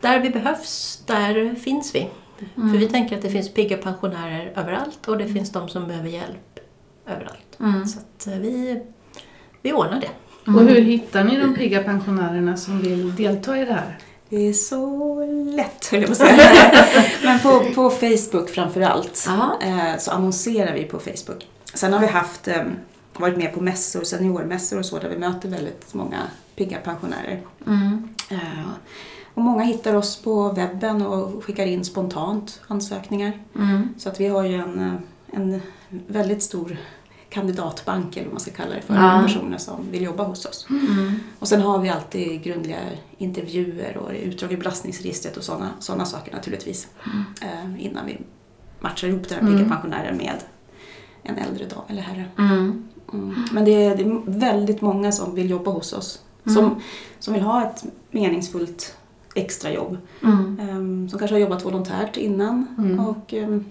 där 0.01 0.19
vi 0.19 0.29
behövs, 0.29 1.03
där 1.05 1.55
finns 1.55 1.95
vi. 1.95 2.09
För 2.55 2.77
vi 2.77 2.89
tänker 2.89 3.15
att 3.15 3.21
det 3.21 3.29
finns 3.29 3.53
pigga 3.53 3.77
pensionärer 3.77 4.53
överallt 4.55 5.07
och 5.07 5.17
det 5.17 5.27
finns 5.27 5.51
de 5.51 5.69
som 5.69 5.87
behöver 5.87 6.09
hjälp 6.09 6.59
överallt. 7.07 7.59
Mm. 7.59 7.85
Så 7.87 7.99
att 7.99 8.27
eh, 8.27 8.33
vi, 8.39 8.81
vi 9.61 9.73
ordnar 9.73 10.01
det. 10.01 10.09
Och 10.51 10.61
hur 10.61 10.81
hittar 10.81 11.23
ni 11.23 11.37
de 11.37 11.55
pigga 11.55 11.83
pensionärerna 11.83 12.57
som 12.57 12.79
vill 12.81 13.15
delta 13.15 13.57
i 13.57 13.65
det 13.65 13.73
här? 13.73 13.97
Det 14.29 14.47
är 14.47 14.53
så 14.53 15.25
lätt, 15.55 15.85
höll 15.91 15.99
jag 15.99 16.07
på 16.07 16.11
att 16.11 16.17
säga. 16.17 16.71
Men 17.23 17.39
på, 17.39 17.59
på 17.75 17.89
Facebook 17.89 18.49
framför 18.49 18.81
allt 18.81 19.25
Ja. 19.27 19.59
eh, 19.61 19.97
så 19.99 20.11
annonserar 20.11 20.73
vi 20.73 20.83
på 20.83 20.99
Facebook. 20.99 21.47
Sen 21.73 21.93
har 21.93 21.99
vi 21.99 22.07
haft 22.07 22.47
eh, 22.47 22.63
varit 23.17 23.37
med 23.37 23.53
på 23.53 23.61
mässor, 23.61 24.03
seniormässor 24.03 24.79
och 24.79 24.85
så 24.85 24.99
där 24.99 25.09
vi 25.09 25.17
möter 25.17 25.49
väldigt 25.49 25.93
många 25.93 26.17
pigga 26.55 26.77
pensionärer. 26.77 27.41
Mm. 27.67 28.09
Eh, 28.31 28.37
och 29.39 29.45
många 29.45 29.63
hittar 29.63 29.95
oss 29.95 30.15
på 30.15 30.49
webben 30.51 31.01
och 31.01 31.43
skickar 31.43 31.65
in 31.65 31.85
spontant 31.85 32.61
ansökningar. 32.67 33.39
Mm. 33.55 33.87
Så 33.97 34.09
att 34.09 34.19
vi 34.19 34.27
har 34.27 34.43
ju 34.43 34.55
en, 34.55 34.79
eh, 34.79 34.93
en 35.31 35.61
väldigt 36.07 36.43
stor 36.43 36.77
kandidatbank 37.29 38.17
eller 38.17 38.25
vad 38.25 38.33
man 38.33 38.39
ska 38.39 38.51
kalla 38.51 38.75
det 38.75 38.81
för, 38.81 38.93
Ja. 38.95 39.21
personer 39.25 39.57
som 39.57 39.91
vill 39.91 40.01
jobba 40.03 40.23
hos 40.23 40.45
oss. 40.45 40.67
Mm. 40.69 41.13
Och 41.39 41.47
sen 41.47 41.61
har 41.61 41.79
vi 41.79 41.89
alltid 41.89 42.43
grundliga 42.43 42.77
intervjuer 43.17 43.97
och 43.97 44.11
utdrag 44.23 44.51
i 44.51 44.57
belastningsregistret 44.57 45.37
och 45.37 45.43
sådana 45.43 45.69
såna 45.79 46.05
saker 46.05 46.33
naturligtvis. 46.33 46.87
Eh, 47.41 47.85
innan 47.85 48.05
vi 48.05 48.17
matchar 48.79 49.07
ihop 49.07 49.29
den 49.29 49.47
här 49.47 49.53
Mm. 49.55 49.69
pensionären 49.69 50.17
med 50.17 50.35
en 51.23 51.37
äldre 51.37 51.65
dam 51.65 51.83
eller 51.87 52.01
herre. 52.01 52.25
Mm. 52.37 52.83
Mm. 53.13 53.35
Men 53.51 53.65
det 53.65 53.71
är, 53.85 53.95
det 53.97 54.03
är 54.03 54.21
väldigt 54.25 54.81
många 54.81 55.11
som 55.11 55.35
vill 55.35 55.49
jobba 55.49 55.71
hos 55.71 55.93
oss. 55.93 56.19
Som, 56.53 56.81
som 57.19 57.33
vill 57.33 57.43
ha 57.43 57.63
ett 57.63 57.83
meningsfullt 58.11 58.95
extrajobb. 59.35 59.97
Mm. 60.23 60.59
Um, 60.69 61.09
som 61.09 61.19
kanske 61.19 61.35
har 61.35 61.39
jobbat 61.39 61.65
volontärt 61.65 62.17
innan 62.17 62.67
Mm. 62.77 62.99
och 62.99 63.33
ehm, 63.33 63.65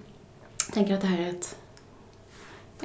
tänker 0.73 0.95
att 0.95 1.00
det 1.00 1.07
här 1.07 1.19
är 1.19 1.29
ett 1.29 1.57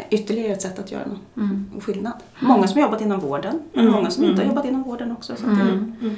ytterligare 0.10 0.53
ett 0.53 0.62
sätt 0.62 0.80
att 0.80 0.92
göra 0.92 1.06
någon 1.08 1.20
Mm. 1.50 1.82
skillnad. 1.82 2.13
Många 2.39 2.68
som 2.68 2.82
har 2.82 2.88
jobbat 2.88 3.01
inom 3.01 3.20
vården, 3.20 3.60
men 3.74 3.82
Mm. 3.82 3.94
många 3.96 4.12
som 4.12 4.24
inte 4.24 4.36
har 4.36 4.42
Mm. 4.44 4.56
jobbat 4.56 4.65
inom 4.70 4.84
vården 4.84 5.12
också. 5.12 5.36
Så 5.36 5.46
att 5.46 5.60
Mm. 5.60 6.15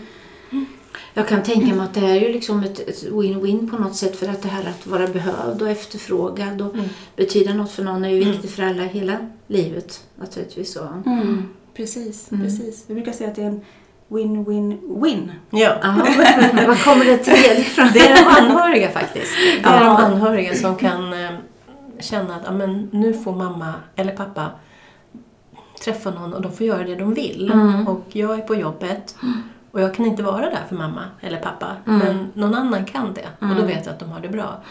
Jag 1.14 1.28
kan 1.28 1.44
tänka 1.44 1.76
mig 1.76 1.86
att 1.86 1.94
det 1.94 2.00
är 2.06 2.16
ju 2.22 2.34
liksom 2.34 2.64
ett 2.64 3.04
win-win 3.12 3.70
på 3.72 3.78
något 3.78 3.96
sätt 3.96 4.16
för 4.16 4.28
att 4.28 4.42
det 4.42 4.48
här 4.48 4.70
att 4.70 4.88
vara 4.88 5.08
behövd 5.08 5.62
och 5.62 5.70
efterfrågad 5.70 6.62
och 6.62 6.74
Mm. 6.74 6.86
betyda 7.16 7.54
något 7.54 7.72
för 7.72 7.84
någon 7.84 8.06
är 8.06 8.10
ju 8.10 8.22
Mm. 8.22 8.32
viktigt 8.32 8.52
för 8.52 8.64
alla 8.64 8.84
hela 8.84 9.30
livet 9.48 10.04
naturligtvis. 10.16 10.74
Så. 10.74 10.88
mm. 11.06 11.44
Precis, 11.74 12.32
Mm. 12.32 12.44
precis. 12.46 12.84
Vi 12.88 12.94
brukar 12.94 13.12
säga 13.12 13.30
att 13.30 13.36
det 13.36 13.42
är 13.42 13.48
en 13.48 13.62
win-win-win. 14.08 15.32
Ja. 15.50 15.76
Ja, 15.82 15.90
var 16.68 16.84
kommer 16.84 17.06
det 17.06 17.18
tredje 17.18 17.60
ifrån? 17.60 17.88
Det 17.94 18.00
är 18.00 18.16
de 18.16 18.42
anhöriga 18.42 18.90
faktiskt. 18.92 19.32
Det 19.64 19.70
är 19.70 19.74
Ja. 19.74 19.80
de 19.84 19.96
anhöriga 19.96 20.56
som 20.56 20.76
kan 20.76 21.14
eh, 21.14 21.30
känna 22.00 22.36
att 22.36 22.42
ja, 22.46 22.52
men, 22.52 22.90
nu 22.92 23.14
får 23.14 23.36
mamma 23.36 23.74
eller 23.96 24.12
pappa 24.16 24.50
träffa 25.86 26.12
någon 26.12 26.34
och 26.34 26.42
de 26.42 26.52
får 26.52 26.68
göra 26.68 26.84
det 26.84 26.96
de 26.96 27.14
vill. 27.14 27.52
Mm. 27.52 27.88
Och 27.88 28.02
jag 28.12 28.34
är 28.40 28.42
på 28.42 28.56
jobbet 28.56 29.16
och 29.72 29.82
jag 29.82 29.94
kan 29.96 30.06
inte 30.06 30.24
vara 30.24 30.50
där 30.50 30.64
för 30.70 30.76
mamma 30.76 31.02
eller 31.22 31.38
pappa. 31.40 31.68
Mm. 31.88 32.00
Men 32.00 32.28
någon 32.34 32.56
annan 32.56 32.86
kan 32.86 33.14
det 33.14 33.28
och 33.40 33.48
då 33.48 33.54
Mm. 33.54 33.68
vet 33.68 33.86
jag 33.86 33.94
att 33.94 34.00
de 34.00 34.10
har 34.12 34.20
det 34.20 34.30
bra. 34.30 34.62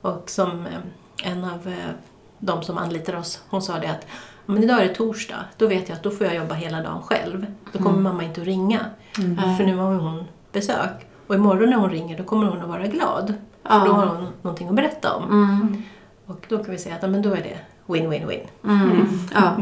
Och 0.00 0.30
som 0.30 0.66
eh, 0.66 1.30
en 1.32 1.44
av 1.44 1.68
eh, 1.68 1.90
de 2.38 2.62
som 2.62 2.78
anlitar 2.78 3.16
oss, 3.16 3.42
hon 3.50 3.62
sa 3.62 3.78
det 3.78 3.86
att 3.90 4.06
men 4.46 4.64
idag 4.64 4.80
är 4.82 4.88
det 4.88 4.94
torsdag, 4.94 5.44
då 5.56 5.66
vet 5.66 5.88
jag 5.88 5.96
att 5.96 6.02
då 6.02 6.10
får 6.10 6.26
jag 6.26 6.36
jobba 6.36 6.54
hela 6.54 6.82
dagen 6.82 7.02
själv. 7.02 7.46
Då 7.72 7.78
kommer 7.78 7.98
mamma 8.00 8.24
inte 8.24 8.40
att 8.40 8.46
ringa. 8.46 8.80
Mm. 9.18 9.56
För 9.56 9.64
nu 9.64 9.76
har 9.76 9.94
hon 9.94 10.24
besök. 10.52 11.06
Och 11.26 11.34
imorgon 11.34 11.70
när 11.70 11.76
hon 11.76 11.90
ringer 11.90 12.18
då 12.18 12.24
kommer 12.24 12.46
hon 12.46 12.60
att 12.62 12.68
vara 12.68 12.86
glad. 12.86 13.26
För 13.62 13.74
Ja. 13.78 13.84
då 13.86 13.92
har 13.92 14.06
hon 14.06 14.26
någonting 14.42 14.68
att 14.68 14.74
berätta 14.74 15.14
om. 15.14 15.24
Mm. 15.24 15.82
Och 16.26 16.46
då 16.48 16.58
kan 16.58 16.70
vi 16.72 16.78
säga 16.78 16.94
att 16.94 17.10
men 17.10 17.22
då 17.22 17.30
är 17.30 17.36
det 17.42 17.58
win-win-win. 17.86 18.46
Mm. 18.64 19.06
Ja. 19.34 19.56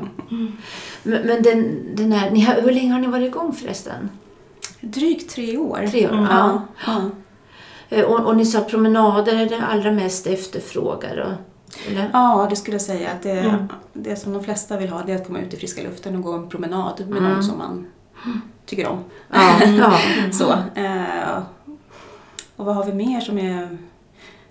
Men, 1.03 1.21
men 1.23 1.43
den, 1.43 1.79
den 1.97 2.13
här, 2.13 2.31
ni 2.31 2.41
har, 2.41 2.55
hur 2.55 2.73
länge 2.73 2.93
har 2.93 3.01
ni 3.01 3.07
varit 3.07 3.27
igång 3.27 3.53
förresten? 3.53 4.09
Drygt 4.81 5.31
tre 5.31 5.57
år. 5.59 5.87
Tre 5.91 6.09
år? 6.09 6.13
Mm. 6.13 6.25
Ja. 6.31 6.63
Ja. 6.87 7.01
Eh, 7.89 8.05
Och, 8.05 8.21
och 8.27 8.37
ni 8.37 8.45
sa 8.47 8.61
promenader 8.61 9.37
är 9.37 9.47
det 9.49 9.63
allra 9.71 9.93
mest 9.93 10.27
efterfrågade? 10.27 11.35
Eller? 11.89 12.11
ja, 12.13 12.47
det 12.51 12.57
skulle 12.57 12.75
jag 12.75 12.83
säga. 12.83 13.11
Att 13.11 13.23
det, 13.23 13.31
Mm. 13.41 13.69
det 13.93 14.17
som 14.17 14.33
de 14.33 14.45
flesta 14.45 14.77
vill 14.77 14.89
ha 14.89 15.03
det 15.03 15.13
är 15.13 15.17
att 15.17 15.27
komma 15.27 15.39
ut 15.39 15.55
i 15.55 15.57
friska 15.57 15.83
luften 15.83 16.17
och 16.17 16.23
gå 16.23 16.33
en 16.33 16.49
promenad 16.49 16.95
med 17.09 17.19
Mm. 17.19 17.33
någon 17.33 17.45
som 17.45 17.59
man 17.59 17.87
tycker 18.67 18.87
om. 18.89 18.99
Ja. 19.79 19.99
Så. 20.33 20.53
Eh, 20.81 21.43
och 22.57 22.67
vad 22.67 22.75
har 22.77 22.85
vi 22.85 22.93
mer 22.93 23.21
som 23.21 23.39
är... 23.39 23.79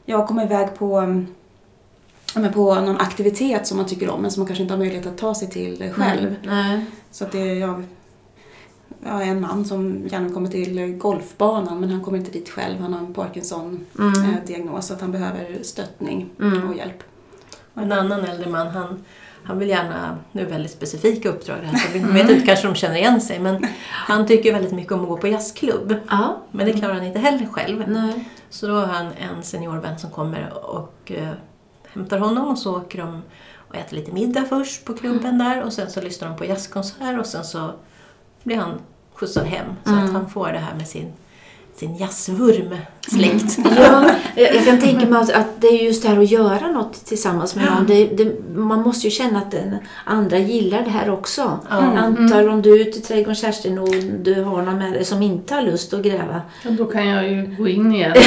Jag 0.06 0.28
kommer 0.28 0.44
iväg 0.46 0.76
på, 0.78 0.98
mm, 0.98 1.28
men 2.36 2.54
på 2.54 2.76
någon 2.76 2.98
aktivitet 2.98 3.68
som 3.68 3.78
man 3.78 3.86
tycker 3.86 4.10
om 4.10 4.22
men 4.22 4.32
som 4.32 4.42
man 4.42 4.48
kanske 4.48 4.62
inte 4.62 4.74
har 4.74 4.80
möjlighet 4.80 5.06
att 5.08 5.18
ta 5.18 5.36
sig 5.36 5.50
till 5.50 5.92
själv. 5.94 6.36
Nej. 6.44 6.86
Så 7.12 7.24
att 7.24 7.32
det 7.32 7.40
är 7.50 7.56
jag, 7.56 7.84
jag 9.04 9.12
har 9.12 9.22
en 9.22 9.42
man 9.42 9.66
som 9.66 10.08
gärna 10.08 10.30
kommer 10.34 10.50
till 10.50 10.98
golfbanan 10.98 11.80
men 11.80 11.90
han 11.90 12.02
kommer 12.04 12.18
inte 12.18 12.32
dit 12.32 12.50
själv. 12.50 12.80
Han 12.80 12.94
har 12.94 13.00
en 13.00 13.14
Parkinson-diagnos 13.14 14.88
så 14.88 14.94
att 14.94 15.02
han 15.02 15.12
behöver 15.12 15.60
stöttning 15.64 16.30
Mm. 16.40 16.70
och 16.70 16.76
hjälp. 16.78 17.04
Och 17.74 17.82
en 17.82 17.92
annan 17.92 18.26
äldre 18.26 18.50
man, 18.50 18.68
han, 18.68 19.04
han 19.44 19.60
vill 19.60 19.70
gärna, 19.70 20.18
nu 20.32 20.46
väldigt 20.46 20.72
specifika 20.72 21.30
uppdrag 21.30 21.58
det 21.62 21.68
här, 21.68 21.78
så 21.78 21.94
vi 21.94 22.00
vet 22.00 22.30
inte 22.30 22.46
kanske 22.46 22.68
de 22.68 22.76
känner 22.76 22.96
igen 22.96 23.22
sig, 23.22 23.40
men 23.40 23.68
han 23.90 24.28
tycker 24.28 24.54
väldigt 24.54 24.72
mycket 24.72 24.92
om 24.94 25.02
att 25.02 25.08
gå 25.08 25.18
på 25.18 25.28
jazzklubb. 25.28 25.96
Ja. 26.10 26.38
Men 26.52 26.66
det 26.66 26.74
klarar 26.74 26.94
han 26.94 27.04
inte 27.04 27.20
heller 27.20 27.46
själv. 27.46 27.84
Nej. 27.88 28.30
Så 28.50 28.68
då 28.68 28.74
har 28.74 28.86
han 28.88 29.06
en 29.06 29.44
seniorvän 29.44 30.00
som 30.00 30.10
kommer 30.10 30.54
och 30.66 31.12
eh, 31.12 31.30
hämtar 31.94 32.18
honom 32.20 32.48
och 32.48 32.58
så 32.58 32.78
åker 32.78 32.98
de 33.00 33.22
och 33.70 33.76
äter 33.76 33.96
lite 33.98 34.12
middag 34.12 34.46
först 34.50 34.86
på 34.86 34.94
klubben 34.94 35.38
där 35.38 35.64
och 35.64 35.74
sen 35.74 35.90
så 35.92 36.02
lyssnar 36.02 36.28
de 36.30 36.38
på 36.38 36.46
jazzkonsert 36.46 37.20
och 37.20 37.26
sen 37.26 37.44
så 37.44 37.72
blir 38.44 38.58
han 38.58 38.80
skjutsad 39.14 39.46
hem 39.46 39.66
så 39.84 39.90
Mm. 39.92 40.06
att 40.06 40.12
han 40.12 40.30
får 40.30 40.48
det 40.48 40.60
här 40.60 40.76
med 40.76 40.88
sin, 40.88 41.14
sin 41.76 41.96
jazzvurm 41.98 42.78
släckt. 43.12 43.58
Ja, 43.78 44.10
jag 44.36 44.56
jag 44.56 44.66
kan 44.66 44.80
tänka 44.80 45.06
mig 45.06 45.20
att, 45.22 45.32
att 45.32 45.62
det 45.62 45.68
är 45.68 45.84
just 45.86 46.04
det 46.04 46.10
här 46.10 46.18
att 46.20 46.32
göra 46.32 46.68
något 46.72 47.06
tillsammans 47.06 47.56
med 47.56 47.66
någon. 47.66 47.86
Det, 47.88 48.06
det, 48.06 48.32
man 48.56 48.82
måste 48.82 49.08
ju 49.08 49.12
känna 49.12 49.40
att 49.40 49.52
den 49.52 49.76
andra 50.06 50.38
gillar 50.38 50.82
det 50.82 50.90
här 50.90 51.10
också. 51.10 51.60
Ja. 51.70 51.84
Jag 51.96 51.96
antar 52.04 52.48
om 52.50 52.62
du 52.62 52.74
är 52.82 52.88
ute 52.88 52.98
i 53.00 53.02
trädgården 53.02 53.36
Kerstin 53.36 53.80
och 53.80 53.90
du 54.24 54.44
har 54.44 54.62
någon 54.62 54.78
med 54.78 54.94
dig 54.94 55.06
som 55.06 55.22
inte 55.22 55.56
har 55.56 55.62
lust 55.62 55.94
att 55.94 56.02
gräva. 56.02 56.42
Och 56.66 56.74
då 56.74 56.86
kan 56.86 57.08
jag 57.08 57.30
ju 57.30 57.56
gå 57.58 57.68
in 57.68 57.96
igen. 57.96 58.14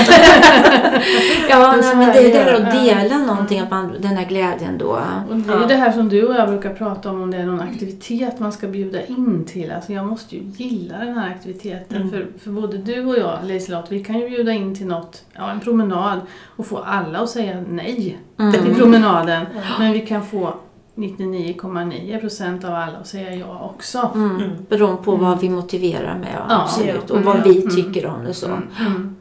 Ja, 1.51 1.75
men 1.77 1.83
här 1.85 2.12
det 2.15 2.19
är 2.19 2.23
det 2.25 2.31
där 2.31 2.47
gör. 2.47 2.55
att 2.69 2.75
Ja. 2.87 2.95
dela 2.95 3.19
någonting, 3.19 3.61
att 3.61 3.71
man, 3.71 3.93
den 3.99 4.17
här 4.17 4.27
glädjen 4.27 4.79
då. 4.79 4.87
Och 5.31 5.37
det 5.37 5.53
är 5.53 5.61
Ja. 5.61 5.67
det 5.67 5.75
här 5.75 5.93
som 5.93 6.09
du 6.09 6.27
och 6.27 6.35
jag 6.35 6.49
brukar 6.49 6.75
prata 6.75 7.11
om, 7.11 7.23
om 7.23 7.31
det 7.31 7.37
är 7.37 7.45
någon 7.47 7.61
aktivitet 7.61 8.39
man 8.41 8.53
ska 8.53 8.67
bjuda 8.67 9.07
in 9.07 9.45
till. 9.45 9.73
Alltså 9.73 9.93
jag 9.93 10.07
måste 10.07 10.37
ju 10.37 10.43
gilla 10.57 10.99
den 10.99 11.19
här 11.19 11.31
aktiviteten. 11.31 11.97
Mm. 11.97 12.11
För, 12.11 12.27
för 12.45 12.51
både 12.51 12.79
du 12.79 13.05
och 13.05 13.17
jag, 13.19 13.39
Liselott, 13.47 13.87
vi 13.89 14.05
kan 14.05 14.19
ju 14.19 14.29
bjuda 14.29 14.53
in 14.53 14.72
till 14.75 14.87
något, 14.87 15.25
ja 15.35 15.50
en 15.50 15.61
promenad, 15.61 16.21
och 16.57 16.67
få 16.67 16.79
alla 16.79 17.19
att 17.19 17.31
säga 17.31 17.64
nej 17.69 18.19
till 18.37 18.61
Mm. 18.61 18.75
promenaden. 18.75 19.47
Men 19.79 19.93
vi 19.93 20.00
kan 20.00 20.25
få 20.26 20.55
99,9% 20.95 22.64
av 22.64 22.75
alla 22.75 22.99
att 22.99 23.07
säga 23.07 23.35
ja 23.35 23.73
också. 23.75 24.11
Mm. 24.14 24.37
Mm. 24.37 24.50
Beroende 24.69 25.02
på 25.02 25.17
vad 25.17 25.41
vi 25.41 25.50
motiverar 25.50 26.19
med, 26.19 26.37
ja, 26.49 26.62
absolut. 26.62 27.05
ja. 27.09 27.14
Och 27.14 27.23
vad 27.23 27.37
Mm. 27.37 27.49
vi 27.49 27.62
Mm. 27.62 27.75
tycker 27.76 28.07
om 28.07 28.25
det. 28.25 28.35
så. 28.35 28.47
Mm. 28.47 29.17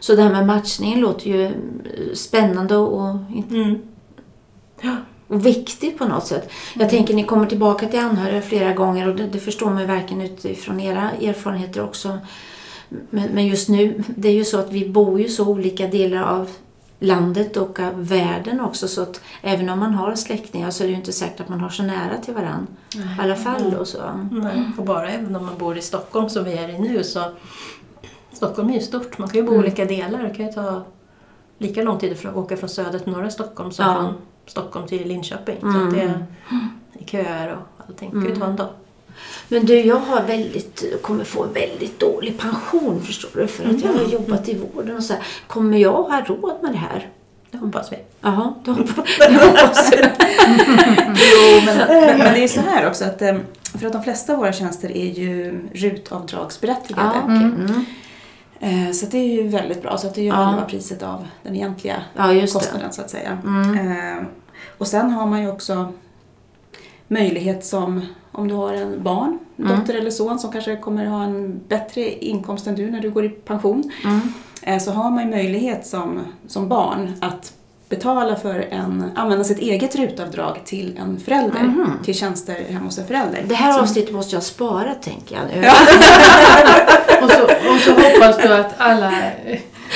Så 0.00 0.14
det 0.14 0.22
här 0.22 0.30
med 0.30 0.46
matchningen 0.46 1.00
låter 1.00 1.26
ju 1.30 1.44
eh, 1.46 1.52
spännande 2.14 2.76
och, 2.76 3.16
Mm. 3.50 3.78
och 5.28 5.46
viktigt 5.46 5.98
på 5.98 6.04
något 6.04 6.26
sätt. 6.26 6.50
Jag 6.74 6.90
tänker 6.90 7.14
ni 7.14 7.24
kommer 7.24 7.46
tillbaka 7.46 7.86
till 7.86 8.00
anhöriga 8.00 8.42
flera 8.42 8.72
gånger 8.72 9.08
och 9.08 9.16
det, 9.16 9.26
det 9.26 9.38
förstår 9.38 9.70
man 9.70 9.80
ju 9.80 9.86
verkligen 9.86 10.22
utifrån 10.22 10.80
era 10.80 11.10
erfarenheter 11.10 11.82
också. 11.84 12.18
Men, 13.10 13.28
men 13.28 13.46
just 13.46 13.68
nu, 13.68 14.02
det 14.16 14.28
är 14.28 14.32
ju 14.32 14.44
så 14.44 14.58
att 14.58 14.72
vi 14.72 14.88
bor 14.88 15.20
ju 15.20 15.28
så 15.28 15.48
olika 15.48 15.86
delar 15.86 16.22
av 16.22 16.50
landet 17.00 17.56
och 17.56 17.80
av 17.80 18.08
världen 18.08 18.60
också 18.60 18.88
så 18.88 19.02
att 19.02 19.20
även 19.42 19.68
om 19.68 19.78
man 19.78 19.94
har 19.94 20.14
släktingar 20.14 20.70
så 20.70 20.82
är 20.82 20.86
det 20.86 20.90
ju 20.92 20.98
inte 20.98 21.12
säkert 21.12 21.40
att 21.40 21.48
man 21.48 21.60
har 21.60 21.68
så 21.68 21.82
nära 21.82 22.18
till 22.24 22.34
varandra. 22.34 22.66
I 22.94 23.20
alla 23.20 23.36
fall 23.36 23.74
och 23.74 23.88
så. 23.88 23.98
Nej, 24.32 24.70
och 24.78 24.84
bara 24.84 25.10
även 25.10 25.36
om 25.36 25.46
man 25.46 25.58
bor 25.58 25.78
i 25.78 25.82
Stockholm 25.82 26.28
som 26.28 26.44
vi 26.44 26.52
är 26.52 26.68
i 26.68 26.78
nu 26.78 27.04
så 27.04 27.24
Stockholm 28.32 28.70
är 28.70 28.74
ju 28.74 28.80
stort, 28.80 29.18
man 29.18 29.28
kan 29.28 29.36
ju 29.40 29.42
bo 29.46 29.52
i 29.52 29.54
Mm. 29.54 29.64
olika 29.66 29.84
delar. 29.84 30.22
Det 30.22 30.34
kan 30.34 30.46
ju 30.46 30.52
ta 30.52 30.82
lika 31.58 31.82
lång 31.82 31.98
tid 31.98 32.26
att 32.26 32.36
åka 32.36 32.56
från 32.56 32.68
söder 32.68 32.98
till 32.98 33.12
norra 33.12 33.30
Stockholm 33.30 33.70
som 33.70 33.84
Ja. 33.86 33.94
från 33.94 34.14
Stockholm 34.46 34.86
till 34.86 35.08
Linköping. 35.08 35.56
Så 35.60 35.66
Mm. 35.66 35.88
att 35.88 35.94
det 35.94 36.00
är 36.00 36.26
i 36.98 37.04
köer 37.04 37.52
och 37.52 37.84
allting. 37.86 38.10
Det 38.14 38.20
kan 38.26 38.34
ju 38.34 38.40
ta 38.40 38.46
en 38.46 38.56
dag. 38.56 38.68
Men 39.48 39.66
du, 39.66 39.80
jag 39.80 39.96
har 39.96 40.22
väldigt, 40.22 41.02
kommer 41.02 41.24
få 41.24 41.42
en 41.44 41.52
väldigt 41.52 42.00
dålig 42.00 42.38
pension 42.38 43.02
förstår 43.02 43.28
du 43.40 43.46
för 43.46 43.64
att 43.70 43.80
jag 43.82 43.92
har 43.92 44.12
jobbat 44.12 44.48
i 44.48 44.58
vården 44.74 44.96
och 44.96 45.02
så 45.02 45.12
här. 45.12 45.22
Kommer 45.46 45.78
jag 45.78 45.92
ha 46.02 46.20
råd 46.24 46.58
med 46.62 46.72
det 46.72 46.78
här? 46.78 47.08
Det 47.50 47.58
hoppas 47.58 47.92
vi. 47.92 47.96
Jaha, 48.20 48.54
det 48.64 48.70
hoppas 48.70 48.94
det 49.18 49.34
hoppas 49.46 49.92
jag. 49.92 50.00
Jo, 51.06 51.62
men, 51.66 51.76
men, 51.78 52.18
men 52.18 52.34
det 52.34 52.44
är 52.44 52.48
så 52.48 52.60
här 52.60 52.86
också 52.88 53.04
att 53.04 53.22
eh, 53.22 53.36
för 53.78 53.86
att 53.86 53.92
de 53.92 54.02
flesta 54.02 54.32
av 54.32 54.38
våra 54.38 54.52
tjänster 54.52 54.96
är 54.96 55.10
ju 55.12 55.60
RUT-avdragsberättigade. 55.74 57.10
Ja, 57.14 57.20
okej. 57.22 57.36
Mm. 57.36 57.84
Eh, 58.60 58.92
Så 58.92 59.06
det 59.06 59.18
är 59.18 59.42
ju 59.42 59.48
väldigt 59.48 59.82
bra. 59.82 59.98
Så 59.98 60.06
att 60.06 60.14
det 60.14 60.20
är 60.20 60.22
ju 60.22 60.28
Ja. 60.28 60.34
halva 60.34 60.64
priset 60.64 61.02
av 61.02 61.26
den 61.42 61.54
egentliga 61.56 61.96
ja, 62.16 62.32
just 62.32 62.54
det. 62.54 62.58
kostnaden 62.60 62.92
så 62.92 63.00
att 63.02 63.10
säga. 63.10 63.38
Mm. 63.44 63.88
Eh, 64.18 64.24
Och 64.78 64.86
sen 64.86 65.10
har 65.10 65.26
man 65.26 65.42
ju 65.42 65.48
också 65.50 65.92
möjlighet 67.08 67.64
som 67.64 68.06
om 68.34 68.48
du 68.48 68.54
har 68.54 68.72
en 68.74 69.02
barn, 69.02 69.38
Mm. 69.58 69.78
dotter 69.78 69.94
eller 69.94 70.10
son 70.10 70.38
som 70.38 70.52
kanske 70.52 70.76
kommer 70.76 71.06
ha 71.06 71.24
en 71.24 71.60
bättre 71.68 72.24
inkomst 72.24 72.66
än 72.66 72.74
du 72.74 72.90
när 72.90 73.00
du 73.00 73.10
går 73.10 73.24
i 73.24 73.28
pension. 73.28 73.90
Mm. 74.04 74.20
eh, 74.62 74.78
Så 74.82 74.90
har 74.90 75.10
man 75.10 75.24
ju 75.24 75.30
möjlighet 75.30 75.86
som, 75.86 76.20
som 76.46 76.68
barn 76.68 77.12
att 77.20 77.52
betala 77.88 78.36
för 78.36 78.60
en, 78.70 79.04
använda 79.14 79.44
sitt 79.44 79.58
eget 79.58 79.96
rutavdrag 79.96 80.60
till 80.64 80.98
en 81.00 81.20
förälder, 81.20 81.60
Mhm. 81.62 81.90
till 82.04 82.14
tjänster 82.14 82.56
hemma 82.68 82.84
hos 82.84 82.98
en 82.98 83.06
förälder. 83.06 83.44
Det 83.48 83.54
här 83.54 83.80
avsnittet 83.80 84.14
måste 84.14 84.36
jag 84.36 84.42
spara 84.42 84.94
tänker 84.94 85.36
jag. 85.36 85.44
Och 87.24 87.30
så, 87.30 87.42
och 87.44 87.80
så 87.80 87.90
hoppas 87.90 88.36
du 88.42 88.54
att 88.54 88.74
alla 88.78 89.12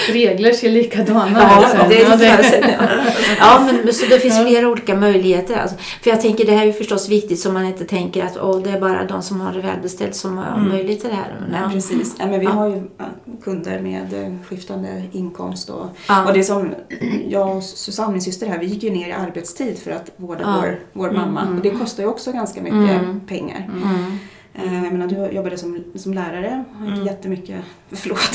regler 0.09 0.53
ser 0.53 0.71
likadana 0.71 1.31
Ja, 1.41 1.63
ut 1.65 1.69
sen. 1.71 1.89
det 1.89 2.03
är 2.03 2.11
Ja, 2.11 2.17
det-. 2.17 2.79
Ja, 3.41 3.63
men 3.67 3.77
men 3.85 3.95
så 3.95 4.07
det 4.07 4.19
finns 4.21 4.41
flera 4.47 4.69
olika 4.69 4.97
möjligheter. 4.97 5.57
Alltså. 5.57 5.77
För 6.03 6.11
jag 6.11 6.21
tänker 6.21 6.45
det 6.47 6.53
här 6.53 6.63
är 6.63 6.67
ju 6.67 6.73
förstås 6.73 7.09
viktigt 7.09 7.41
så 7.41 7.53
man 7.53 7.65
inte 7.65 7.85
tänker 7.85 8.25
att 8.25 8.37
åh, 8.43 8.63
det 8.63 8.71
är 8.71 8.81
bara 8.81 9.05
de 9.05 9.23
som 9.23 9.41
har 9.41 9.53
det 9.53 9.61
välbeställt 9.61 10.15
som 10.15 10.39
har 10.39 10.61
möjlighet 10.61 11.01
till 11.01 11.11
det 11.11 11.17
här. 11.17 11.37
Nej, 11.51 11.61
Ja. 11.65 11.71
precis. 11.73 12.17
Ja, 12.19 12.27
men 12.27 12.41
vi 12.41 12.47
Ja. 12.47 12.51
har 12.53 12.69
ju 12.69 12.83
kunder 13.45 13.81
med 13.81 14.15
eh, 14.25 14.33
skiftande 14.49 15.03
inkomst. 15.13 15.71
Och, 15.71 15.87
Ja. 16.09 16.27
och 16.27 16.33
det 16.35 16.45
som 16.45 16.75
jag 17.29 17.57
och 17.57 17.63
Susanne, 17.63 18.13
min 18.13 18.23
syster 18.23 18.47
här, 18.47 18.59
vi 18.59 18.67
gick 18.67 18.83
ju 18.83 18.91
ner 18.91 19.09
i 19.09 19.13
arbetstid 19.13 19.79
för 19.79 19.91
att 19.91 20.11
vårda 20.17 20.41
Ja. 20.43 20.55
vår, 20.61 20.79
vår 20.93 21.11
mamma. 21.11 21.43
Mm. 21.43 21.57
Och 21.57 21.63
det 21.63 21.71
kostar 21.71 22.03
ju 22.03 22.09
också 22.09 22.33
ganska 22.33 22.61
mycket 22.63 22.79
Mm. 23.01 23.21
pengar. 23.29 23.71
Mm. 23.83 24.19
Eh, 24.59 24.85
Jag 24.85 24.93
menar, 24.93 25.07
du 25.07 25.35
jobbade 25.37 25.59
som, 25.59 25.85
som 25.95 26.15
lärare, 26.15 26.65
har 26.79 26.87
inte 26.87 26.93
Mm. 27.01 27.07
jättemycket, 27.07 27.61
förlåt. 27.93 28.31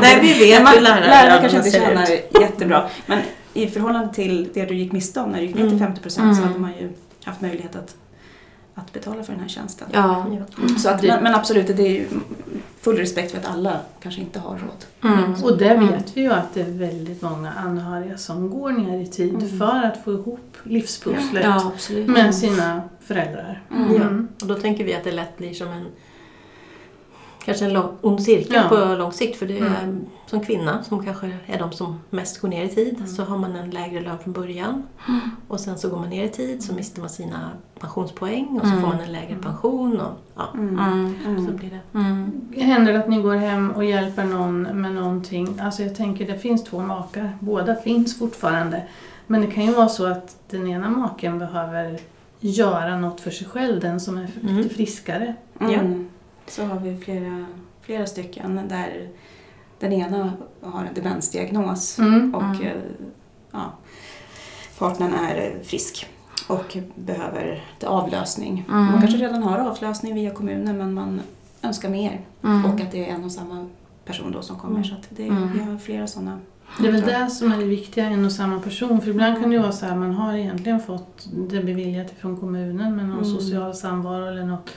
Nej, 0.02 0.18
vi 0.22 0.32
vet 0.50 0.62
man, 0.62 0.72
hur 0.74 0.80
lärare 0.80 1.06
lärare 1.06 1.40
kanske 1.40 1.58
inte 1.58 1.70
tjänar 1.70 2.12
ut. 2.12 2.40
jättebra. 2.40 2.88
Men 3.06 3.18
i 3.54 3.66
förhållande 3.66 4.14
till 4.14 4.48
det 4.54 4.64
du 4.64 4.74
gick 4.74 4.92
miste 4.92 5.20
om 5.20 5.30
när 5.30 5.38
du 5.40 5.46
gick 5.46 5.54
ner 5.54 5.62
till 5.62 5.72
Mm. 5.72 5.86
50 5.86 6.00
procent 6.00 6.36
så 6.36 6.42
Mm. 6.42 6.48
hade 6.48 6.60
man 6.60 6.70
ju 6.80 6.88
haft 7.24 7.40
möjlighet 7.40 7.76
att, 7.76 7.94
att 8.86 8.92
betala 8.92 9.22
för 9.22 9.32
den 9.32 9.42
här 9.42 9.48
tjänsten. 9.48 9.88
Ja. 9.92 10.26
Ja. 10.30 10.68
Så 10.78 10.88
att, 10.88 11.00
Det- 11.02 11.08
men, 11.08 11.22
men 11.22 11.34
absolut, 11.34 11.66
det 11.66 11.82
är 11.82 11.90
ju 11.92 12.06
full 12.80 12.96
respekt 12.96 13.30
för 13.32 13.38
att 13.38 13.46
alla 13.48 13.76
kanske 14.02 14.20
inte 14.20 14.38
har 14.38 14.50
råd. 14.58 15.12
Mm. 15.12 15.34
Och 15.44 15.58
där 15.58 15.76
vet 15.78 16.16
vi 16.16 16.20
ju 16.20 16.32
att 16.32 16.54
det 16.54 16.60
är 16.60 16.70
väldigt 16.70 17.22
många 17.22 17.52
anhöriga 17.52 18.18
som 18.18 18.50
går 18.50 18.72
ner 18.72 19.00
i 19.00 19.06
tid 19.06 19.34
Mm. 19.34 19.58
för 19.58 19.82
att 19.86 20.04
få 20.04 20.12
ihop 20.12 20.56
livspusslet 20.62 21.44
Ja, 21.44 21.72
med 22.06 22.34
sina 22.34 22.82
föräldrar. 23.00 23.62
Mm. 23.70 23.94
Ja. 23.94 24.00
Mm. 24.02 24.28
Och 24.40 24.46
då 24.46 24.54
tänker 24.54 24.84
vi 24.84 24.94
att 24.94 25.04
det 25.04 25.12
lätt 25.12 25.38
blir 25.38 25.54
som 25.54 25.68
en 25.68 25.86
kanske 27.44 27.64
en 27.64 27.72
lång, 27.72 27.88
ond 28.00 28.22
cirkel 28.22 28.54
Ja. 28.56 28.68
på 28.68 28.94
lång 28.94 29.12
sikt. 29.12 29.36
För 29.38 29.46
det 29.46 29.58
är 29.58 29.66
Mm. 29.82 30.00
som 30.26 30.40
kvinna, 30.40 30.82
som 30.82 31.04
kanske 31.04 31.30
är 31.46 31.58
de 31.58 31.72
som 31.72 32.00
mest 32.10 32.40
går 32.40 32.48
ner 32.48 32.64
i 32.64 32.68
tid, 32.68 32.94
Mm. 32.96 33.06
så 33.08 33.24
har 33.24 33.38
man 33.38 33.56
en 33.56 33.70
lägre 33.70 34.00
lön 34.00 34.18
från 34.18 34.32
början. 34.32 34.82
Och 35.48 35.60
sen 35.60 35.78
så 35.78 35.88
går 35.88 35.98
man 35.98 36.08
ner 36.10 36.24
i 36.24 36.28
tid 36.28 36.62
så 36.62 36.74
mister 36.74 37.00
man 37.00 37.10
sina 37.10 37.50
pensionspoäng 37.80 38.46
och 38.60 38.66
så 38.66 38.72
Mm. 38.72 38.80
får 38.80 38.88
man 38.88 39.00
en 39.00 39.12
lägre 39.12 39.36
pension. 39.36 40.00
Och, 40.00 40.12
ja, 40.36 40.48
Mm. 40.54 40.78
Mm. 40.78 41.14
Mm. 41.26 41.46
så 41.46 41.52
blir 41.52 41.70
det. 41.70 41.98
Mm. 41.98 42.40
Händer 42.56 42.92
det 42.92 42.98
att 42.98 43.08
ni 43.08 43.22
går 43.22 43.34
hem 43.36 43.70
och 43.70 43.84
hjälper 43.84 44.24
någon 44.24 44.62
med 44.62 44.94
någonting? 44.94 45.58
Alltså 45.62 45.82
jag 45.82 45.94
tänker 45.94 46.26
det 46.26 46.38
finns 46.38 46.64
två 46.64 46.80
makar, 46.80 47.36
båda 47.40 47.74
finns 47.76 48.18
fortfarande. 48.18 48.82
Men 49.26 49.40
det 49.40 49.46
kan 49.46 49.64
ju 49.66 49.72
vara 49.72 49.88
så 49.88 50.06
att 50.06 50.36
den 50.50 50.66
ena 50.66 50.90
maken 50.90 51.38
behöver 51.38 51.98
göra 52.40 52.98
något 52.98 53.20
för 53.20 53.30
sig 53.30 53.46
själv, 53.46 53.80
den 53.80 54.00
som 54.00 54.18
är 54.18 54.28
Mm. 54.42 54.56
lite 54.56 54.74
friskare. 54.74 55.34
Mm. 55.60 56.08
Så 56.50 56.64
har 56.64 56.78
vi 56.80 56.96
flera, 56.96 57.46
flera 57.82 58.06
stycken 58.06 58.60
där 58.68 59.08
den 59.78 59.92
ena 59.92 60.32
har 60.62 60.84
en 60.84 60.94
demensdiagnos 60.94 61.98
Mm. 61.98 62.34
och 62.34 62.42
Mm. 62.42 62.62
eh, 62.66 62.72
ja, 63.52 63.72
partnern 64.78 65.12
är 65.14 65.58
frisk 65.64 66.06
och 66.48 66.76
behöver 66.94 67.64
det 67.78 67.86
avlösning. 67.86 68.64
Mm. 68.70 68.84
Man 68.84 69.00
kanske 69.00 69.18
redan 69.18 69.42
har 69.42 69.58
avlösning 69.58 70.14
via 70.14 70.30
kommunen 70.30 70.78
men 70.78 70.94
man 70.94 71.20
önskar 71.62 71.88
mer 71.88 72.20
Mm. 72.44 72.64
och 72.64 72.80
att 72.80 72.92
det 72.92 73.10
är 73.10 73.14
en 73.14 73.24
och 73.24 73.32
samma 73.32 73.66
person 74.04 74.32
då 74.32 74.42
som 74.42 74.56
kommer. 74.58 74.74
Mm. 74.74 74.84
Så 74.84 74.94
det, 75.08 75.26
Mm. 75.26 75.52
vi 75.52 75.58
har 75.58 75.78
flera 75.78 76.06
sådana. 76.06 76.38
Det 76.80 76.88
är 76.88 76.92
väl 76.92 77.00
det 77.00 77.30
som 77.30 77.52
är 77.52 77.58
det 77.58 77.64
viktiga, 77.64 78.04
en 78.04 78.24
och 78.24 78.32
samma 78.32 78.60
person. 78.60 79.00
För 79.00 79.10
ibland 79.10 79.40
kan 79.40 79.50
det 79.50 79.56
ju 79.56 79.62
vara 79.62 79.72
så 79.72 79.86
här, 79.86 79.96
man 79.96 80.14
har 80.14 80.34
egentligen 80.34 80.80
fått 80.80 81.26
det 81.32 81.60
beviljat 81.62 82.10
från 82.20 82.36
kommunen 82.40 82.96
med 82.96 83.08
någon 83.08 83.24
Mm. 83.24 83.40
social 83.40 83.74
samvaro 83.74 84.26
eller 84.26 84.44
något. 84.44 84.70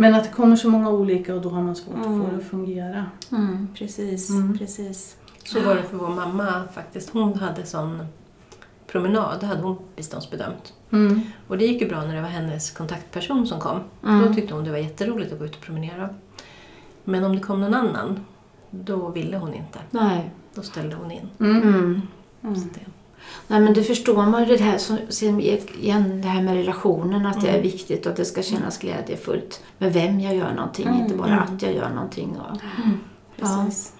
Men 0.00 0.14
att 0.14 0.24
det 0.24 0.30
kommer 0.30 0.56
så 0.56 0.70
många 0.70 0.90
olika 0.90 1.34
och 1.34 1.42
då 1.42 1.48
har 1.50 1.62
man 1.62 1.76
svårt 1.76 1.94
att 1.98 2.06
Mm. 2.06 2.24
få 2.24 2.30
det 2.30 2.36
att 2.36 2.44
fungera. 2.50 3.06
Mm. 3.32 3.68
Precis, 3.74 4.30
Mm. 4.30 4.58
precis. 4.58 5.16
Så 5.44 5.60
var 5.60 5.74
det 5.74 5.82
för 5.82 5.96
vår 5.96 6.08
mamma 6.08 6.62
faktiskt. 6.74 7.10
Hon 7.10 7.34
hade 7.38 7.66
sån 7.66 8.06
promenad, 8.86 9.40
det 9.40 9.46
hade 9.46 9.62
hon 9.62 9.76
biståndsbedömt. 9.96 10.72
Mm. 10.92 11.20
Och 11.48 11.58
det 11.58 11.66
gick 11.66 11.82
ju 11.82 11.88
bra 11.88 12.02
när 12.04 12.14
det 12.14 12.20
var 12.22 12.28
hennes 12.28 12.70
kontaktperson 12.70 13.46
som 13.46 13.60
kom. 13.60 13.80
Mm. 14.06 14.26
Då 14.28 14.34
tyckte 14.34 14.54
hon 14.54 14.64
det 14.64 14.70
var 14.70 14.78
jätteroligt 14.78 15.32
att 15.32 15.38
gå 15.38 15.44
ut 15.44 15.54
och 15.56 15.60
promenera. 15.62 16.08
Men 17.04 17.24
om 17.24 17.34
det 17.34 17.40
kom 17.40 17.60
någon 17.60 17.74
annan, 17.74 18.20
då 18.70 19.08
ville 19.08 19.36
hon 19.36 19.54
inte. 19.54 19.78
Nej. 19.90 20.30
Då 20.54 20.62
ställde 20.62 20.96
hon 20.96 21.10
in. 21.10 21.28
Mm. 21.40 21.62
Mm. 21.62 22.00
Så 22.42 22.46
Mm. 22.48 22.68
det, 22.74 22.80
Nej 23.46 23.60
men 23.60 23.74
det 23.74 23.82
förstår 23.82 24.26
man 24.26 24.48
det 24.48 24.60
här 24.60 24.78
som, 25.08 25.40
igen 25.40 26.20
det 26.22 26.28
här 26.28 26.42
med 26.42 26.54
relationen 26.54 27.26
att 27.26 27.40
det 27.40 27.46
är 27.48 27.50
Mm. 27.58 27.62
viktigt 27.62 28.06
och 28.06 28.10
att 28.12 28.16
det 28.16 28.24
ska 28.24 28.42
kännas 28.42 28.78
glädjefullt 28.78 29.60
med 29.78 29.92
vem 29.92 30.20
jag 30.20 30.36
gör 30.36 30.54
någonting, 30.54 30.88
Mm, 30.88 31.00
inte 31.00 31.14
bara 31.14 31.28
mm. 31.28 31.42
att 31.42 31.62
jag 31.62 31.74
gör 31.74 31.88
någonting. 31.90 32.36
Och, 32.36 32.60
Precis. 33.36 33.92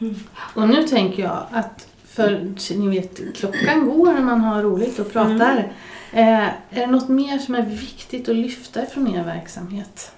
Och 0.55 0.69
nu 0.69 0.83
tänker 0.83 1.23
jag 1.23 1.47
att, 1.51 1.87
för 2.05 2.55
ni 2.77 2.89
vet, 2.89 3.37
klockan 3.37 3.87
går 3.89 4.13
när 4.13 4.23
man 4.23 4.41
har 4.41 4.63
roligt 4.63 4.99
och 4.99 5.13
pratar. 5.13 5.73
Eh, 6.13 6.47
är 6.47 6.53
det 6.71 6.87
något 6.87 7.09
mer 7.09 7.39
som 7.39 7.55
är 7.55 7.63
viktigt 7.63 8.29
att 8.29 8.37
lyfta 8.37 8.87
från 8.87 9.15
er 9.15 9.25
verksamhet? 9.25 10.13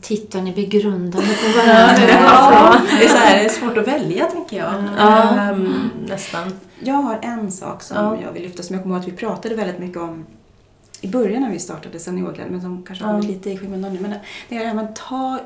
Tittar 0.00 0.42
ni 0.42 0.52
begrundande 0.52 1.28
på 1.28 1.58
varandra? 1.58 2.08
Ja, 2.08 2.76
det 2.98 3.04
är, 3.04 3.08
så 3.08 3.16
här, 3.16 3.38
det 3.38 3.44
är 3.44 3.48
svårt 3.48 3.76
att 3.76 3.88
välja 3.88 4.24
tänker 4.26 4.56
jag. 4.56 4.74
Ja. 4.98 5.28
Ehm, 5.38 5.90
nästan. 6.08 6.52
Jag 6.80 6.94
har 6.94 7.18
en 7.22 7.52
sak 7.52 7.82
som 7.82 7.96
Ja. 7.96 8.18
jag 8.24 8.32
vill 8.32 8.42
lyfta 8.42 8.62
som 8.62 8.74
jag 8.74 8.82
kommer 8.82 8.94
ihåg 8.96 9.02
att 9.02 9.12
vi 9.12 9.16
pratade 9.16 9.54
väldigt 9.54 9.78
mycket 9.78 9.96
om 10.02 10.26
i 11.00 11.08
början 11.08 11.42
när 11.42 11.50
vi 11.50 11.58
startade 11.58 11.98
Seniorglädje 11.98 12.50
men 12.50 12.60
som 12.60 12.82
kanske 12.82 13.04
har 13.04 13.12
Ja. 13.14 13.20
kommit 13.20 13.36
lite 13.36 13.50
i 13.50 13.58
skymundan 13.58 13.94
nu. 13.94 14.00
Men 14.00 14.14
det 14.48 14.56
är 14.56 14.60
det 14.60 14.66
här 14.66 14.74
med 14.74 14.84
att 14.84 14.96
ta 14.96 15.38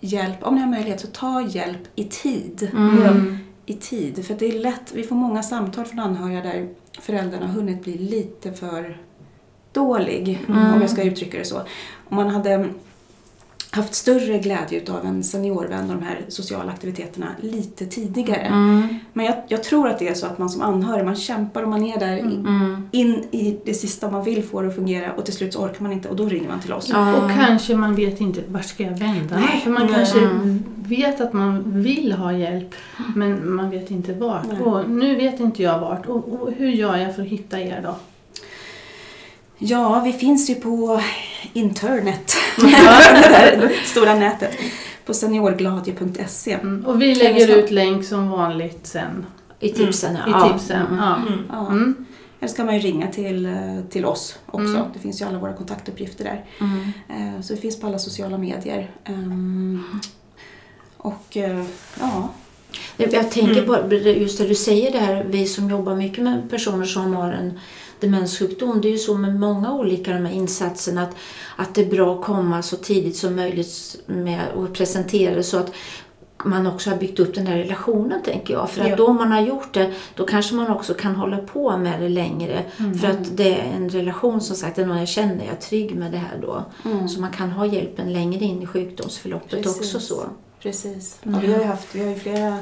hjälp, 0.00 0.36
om 0.42 0.54
ni 0.54 0.60
har 0.60 0.68
möjlighet 0.68 1.00
så 1.00 1.06
ta 1.06 1.42
hjälp 1.42 1.80
i 1.94 2.04
tid. 2.04 2.70
Mm. 2.76 3.38
I 3.66 3.74
tid, 3.74 4.26
för 4.26 4.34
det 4.34 4.46
är 4.46 4.58
lätt, 4.60 4.92
vi 4.94 5.02
får 5.02 5.16
många 5.16 5.42
samtal 5.42 5.84
från 5.84 5.98
anhöriga 5.98 6.40
där 6.40 6.68
föräldrarna 7.00 7.46
har 7.46 7.52
hunnit 7.54 7.82
bli 7.84 7.98
lite 7.98 8.52
för 8.52 8.98
dålig, 9.72 10.44
Mm. 10.48 10.74
om 10.74 10.80
jag 10.80 10.90
ska 10.90 11.02
uttrycka 11.02 11.38
det 11.38 11.44
så. 11.44 11.56
Om 12.08 12.16
man 12.16 12.28
hade 12.28 12.68
haft 13.72 13.94
större 13.94 14.38
glädje 14.38 14.82
av 14.92 15.06
en 15.06 15.22
seniorvän 15.24 15.90
och 15.90 15.96
de 15.96 16.02
här 16.02 16.18
sociala 16.28 16.72
aktiviteterna 16.72 17.26
lite 17.40 17.86
tidigare. 17.86 18.40
Mm. 18.40 18.88
Men 19.12 19.26
jag, 19.26 19.34
jag 19.48 19.64
tror 19.64 19.88
att 19.88 19.98
det 19.98 20.08
är 20.08 20.14
så 20.14 20.26
att 20.26 20.38
man 20.38 20.50
som 20.50 20.62
anhörig, 20.62 21.04
man 21.04 21.16
kämpar 21.16 21.62
och 21.62 21.68
man 21.68 21.84
är 21.84 21.98
där 22.00 22.16
i- 22.16 22.20
Mm. 22.20 22.88
in 22.90 23.24
i 23.30 23.58
det 23.64 23.74
sista 23.74 24.10
man 24.10 24.24
vill 24.24 24.42
få 24.42 24.62
det 24.62 24.68
att 24.68 24.74
fungera 24.74 25.12
och 25.12 25.24
till 25.24 25.34
slut 25.34 25.52
så 25.52 25.60
orkar 25.64 25.82
man 25.82 25.92
inte 25.92 26.08
och 26.08 26.16
då 26.16 26.24
ringer 26.26 26.48
man 26.48 26.60
till 26.60 26.72
oss. 26.72 26.88
Ja. 26.92 27.14
Och 27.16 27.30
kanske 27.30 27.76
man 27.76 27.94
vet 27.94 28.20
inte 28.20 28.40
vart 28.48 28.64
ska 28.64 28.82
jag 28.82 28.98
vända? 28.98 29.36
Nej. 29.36 29.60
För 29.64 29.70
man 29.70 29.86
Nej. 29.86 29.94
kanske 29.94 30.18
Mm. 30.20 30.64
vet 30.76 31.20
att 31.20 31.32
man 31.32 31.62
vill 31.82 32.12
ha 32.12 32.32
hjälp 32.32 32.74
men 33.14 33.54
man 33.54 33.70
vet 33.70 33.90
inte 33.90 34.12
vart. 34.12 34.46
Nej. 34.52 34.60
Och 34.60 34.90
nu 34.90 35.16
vet 35.16 35.40
inte 35.40 35.62
jag 35.62 35.78
vart. 35.80 36.06
Och, 36.06 36.28
och 36.42 36.50
hur 36.52 36.68
gör 36.70 36.96
jag 36.96 37.14
för 37.14 37.22
att 37.22 37.28
hitta 37.28 37.60
er 37.60 37.80
då? 37.84 37.94
Ja, 39.62 40.00
vi 40.04 40.12
finns 40.12 40.50
ju 40.50 40.54
på 40.54 41.00
internet, 41.52 42.32
det 42.56 42.70
där 42.70 43.72
stora 43.84 44.14
nätet, 44.14 44.56
på 45.06 45.14
seniorgladie.se. 45.14 46.52
Mm. 46.52 46.86
Och 46.86 47.02
vi 47.02 47.06
vi 47.06 47.14
lägger 47.14 47.56
ut 47.56 47.70
länk 47.70 48.04
som 48.04 48.28
vanligt 48.30 48.86
sen 48.86 49.26
I 49.60 49.68
tipsen, 49.68 50.16
i 50.16 50.18
ja. 50.26 50.48
tipsen. 50.52 50.86
Mm. 50.86 50.98
Ja. 50.98 51.16
Mm. 51.16 51.38
Ja. 51.52 51.66
Mm. 51.68 52.06
Eller 52.40 52.48
så 52.48 52.56
kan 52.56 52.66
man 52.66 52.74
ju 52.74 52.80
ringa 52.80 53.06
till, 53.10 53.56
till 53.90 54.04
oss 54.04 54.38
också. 54.46 54.74
Mm. 54.76 54.82
Det 54.92 54.98
finns 54.98 55.20
ju 55.20 55.24
alla 55.26 55.38
våra 55.38 55.52
kontaktuppgifter 55.52 56.24
där. 56.24 56.44
Mm. 56.60 56.92
Eh, 57.36 57.40
Så 57.42 57.54
det 57.54 57.60
finns 57.60 57.80
på 57.80 57.86
alla 57.86 57.98
sociala 57.98 58.38
medier. 58.38 58.90
Ehm, 59.04 60.00
Och 60.96 61.36
eh, 61.36 61.64
ja, 62.00 62.28
Jag 62.96 63.30
tänker 63.30 63.62
Mm. 63.62 63.88
på 63.88 63.94
just 63.94 64.38
det 64.38 64.46
du 64.46 64.54
säger 64.54 64.92
där, 64.92 65.24
vi 65.28 65.46
som 65.46 65.70
jobbar 65.70 65.94
mycket 65.94 66.24
med 66.24 66.50
personer 66.50 66.84
som 66.86 67.14
har 67.16 67.32
en 67.32 67.58
demenssjukdom. 68.00 68.80
Det 68.80 68.88
är 68.88 68.92
ju 68.92 68.98
så 68.98 69.14
med 69.14 69.40
många 69.40 69.72
olika 69.74 70.12
de 70.12 70.26
här 70.26 70.32
insatserna 70.34 71.02
att, 71.02 71.14
att 71.56 71.74
det 71.74 71.80
är 71.80 71.90
bra 71.90 72.14
att 72.14 72.24
komma 72.24 72.62
så 72.62 72.76
tidigt 72.76 73.16
som 73.16 73.36
möjligt 73.36 73.96
med 74.06 74.40
och 74.56 74.72
presentera 74.74 75.34
det 75.34 75.42
så 75.42 75.56
att 75.58 75.72
man 76.44 76.66
också 76.66 76.90
har 76.90 76.96
byggt 76.96 77.20
upp 77.20 77.34
den 77.34 77.46
här 77.46 77.56
relationen 77.56 78.22
tänker 78.22 78.54
jag. 78.54 78.70
För 78.70 78.80
att 78.82 78.90
Ja. 78.90 78.96
då 78.96 79.12
man 79.12 79.32
har 79.32 79.40
gjort 79.40 79.74
det, 79.74 79.92
då 80.14 80.26
kanske 80.26 80.54
man 80.54 80.70
också 80.70 80.94
kan 80.94 81.14
hålla 81.14 81.38
på 81.38 81.76
med 81.76 82.00
det 82.00 82.08
längre. 82.08 82.64
Mm. 82.78 82.98
För 82.98 83.08
att 83.08 83.36
det 83.36 83.54
är 83.60 83.72
en 83.76 83.88
relation 83.90 84.40
som 84.40 84.56
sagt, 84.56 84.76
det 84.76 84.82
är 84.82 84.86
någon 84.86 84.98
jag 84.98 85.08
känner, 85.08 85.44
jag 85.44 85.52
är 85.54 85.60
trygg 85.60 85.94
med 85.96 86.12
det 86.12 86.18
här 86.18 86.38
då. 86.42 86.64
mm. 86.90 87.08
Så 87.08 87.20
man 87.20 87.30
kan 87.30 87.50
ha 87.50 87.66
hjälpen 87.66 88.12
längre 88.12 88.44
in 88.44 88.62
i 88.62 88.66
sjukdomsförloppet 88.66 89.50
Precis. 89.62 89.76
också 89.80 90.00
så. 90.00 90.20
Precis. 90.62 91.18
Mm. 91.22 91.34
Och 91.34 91.42
vi, 91.44 91.52
har 91.52 91.60
ju 91.60 91.66
haft, 91.66 91.94
vi 91.94 92.00
har 92.02 92.10
ju 92.10 92.14
flera 92.18 92.58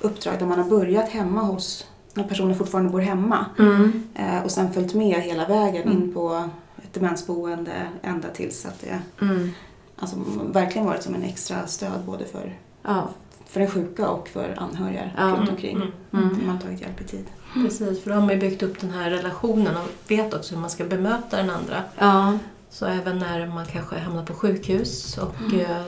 uppdrag 0.00 0.38
där 0.38 0.46
man 0.46 0.58
har 0.58 0.70
börjat 0.70 1.08
hemma 1.08 1.42
hos, 1.42 1.86
när 2.14 2.24
personer 2.24 2.54
fortfarande 2.54 2.90
bor 2.90 3.00
hemma. 3.00 3.46
Mm. 3.58 4.02
Eh, 4.14 4.42
och 4.44 4.50
sen 4.50 4.72
följt 4.72 4.94
med 4.94 5.20
hela 5.22 5.46
vägen 5.48 5.82
Mm. 5.82 5.92
in 6.02 6.14
på 6.14 6.48
ett 6.82 6.94
demensboende 6.94 7.72
ända 8.02 8.28
tills 8.28 8.66
att 8.66 8.80
det 8.80 8.98
Mm. 9.24 9.50
alltså, 9.98 10.16
verkligen 10.52 10.86
varit 10.86 11.02
som 11.02 11.14
en 11.14 11.22
extra 11.22 11.66
stöd 11.66 12.04
både 12.06 12.24
för 12.24 12.54
Ja. 12.82 13.08
för 13.46 13.60
den 13.60 13.70
sjuka 13.70 14.08
och 14.08 14.28
för 14.28 14.54
anhöriga 14.58 15.10
Ja. 15.16 15.24
runt 15.24 15.50
omkring. 15.50 15.76
Mm. 15.76 15.92
Mm. 16.12 16.46
Man 16.46 16.54
har 16.56 16.62
tagit 16.62 16.80
hjälp 16.80 17.00
i 17.00 17.04
tid. 17.04 17.24
Precis, 17.54 18.02
för 18.02 18.10
då 18.10 18.14
har 18.16 18.20
man 18.20 18.30
ju 18.30 18.36
byggt 18.40 18.62
upp 18.62 18.80
den 18.80 18.90
här 18.90 19.10
relationen 19.10 19.76
och 19.76 20.10
vet 20.10 20.34
också 20.34 20.54
hur 20.54 20.60
man 20.60 20.70
ska 20.70 20.84
bemöta 20.84 21.36
den 21.36 21.50
andra. 21.50 21.82
Ja. 21.98 22.38
Så 22.70 22.86
även 22.86 23.18
när 23.18 23.46
man 23.46 23.66
kanske 23.66 23.98
hamnar 23.98 24.24
på 24.24 24.34
sjukhus 24.34 25.18
och 25.18 25.34
Mm. 25.52 25.60
eh, 25.60 25.82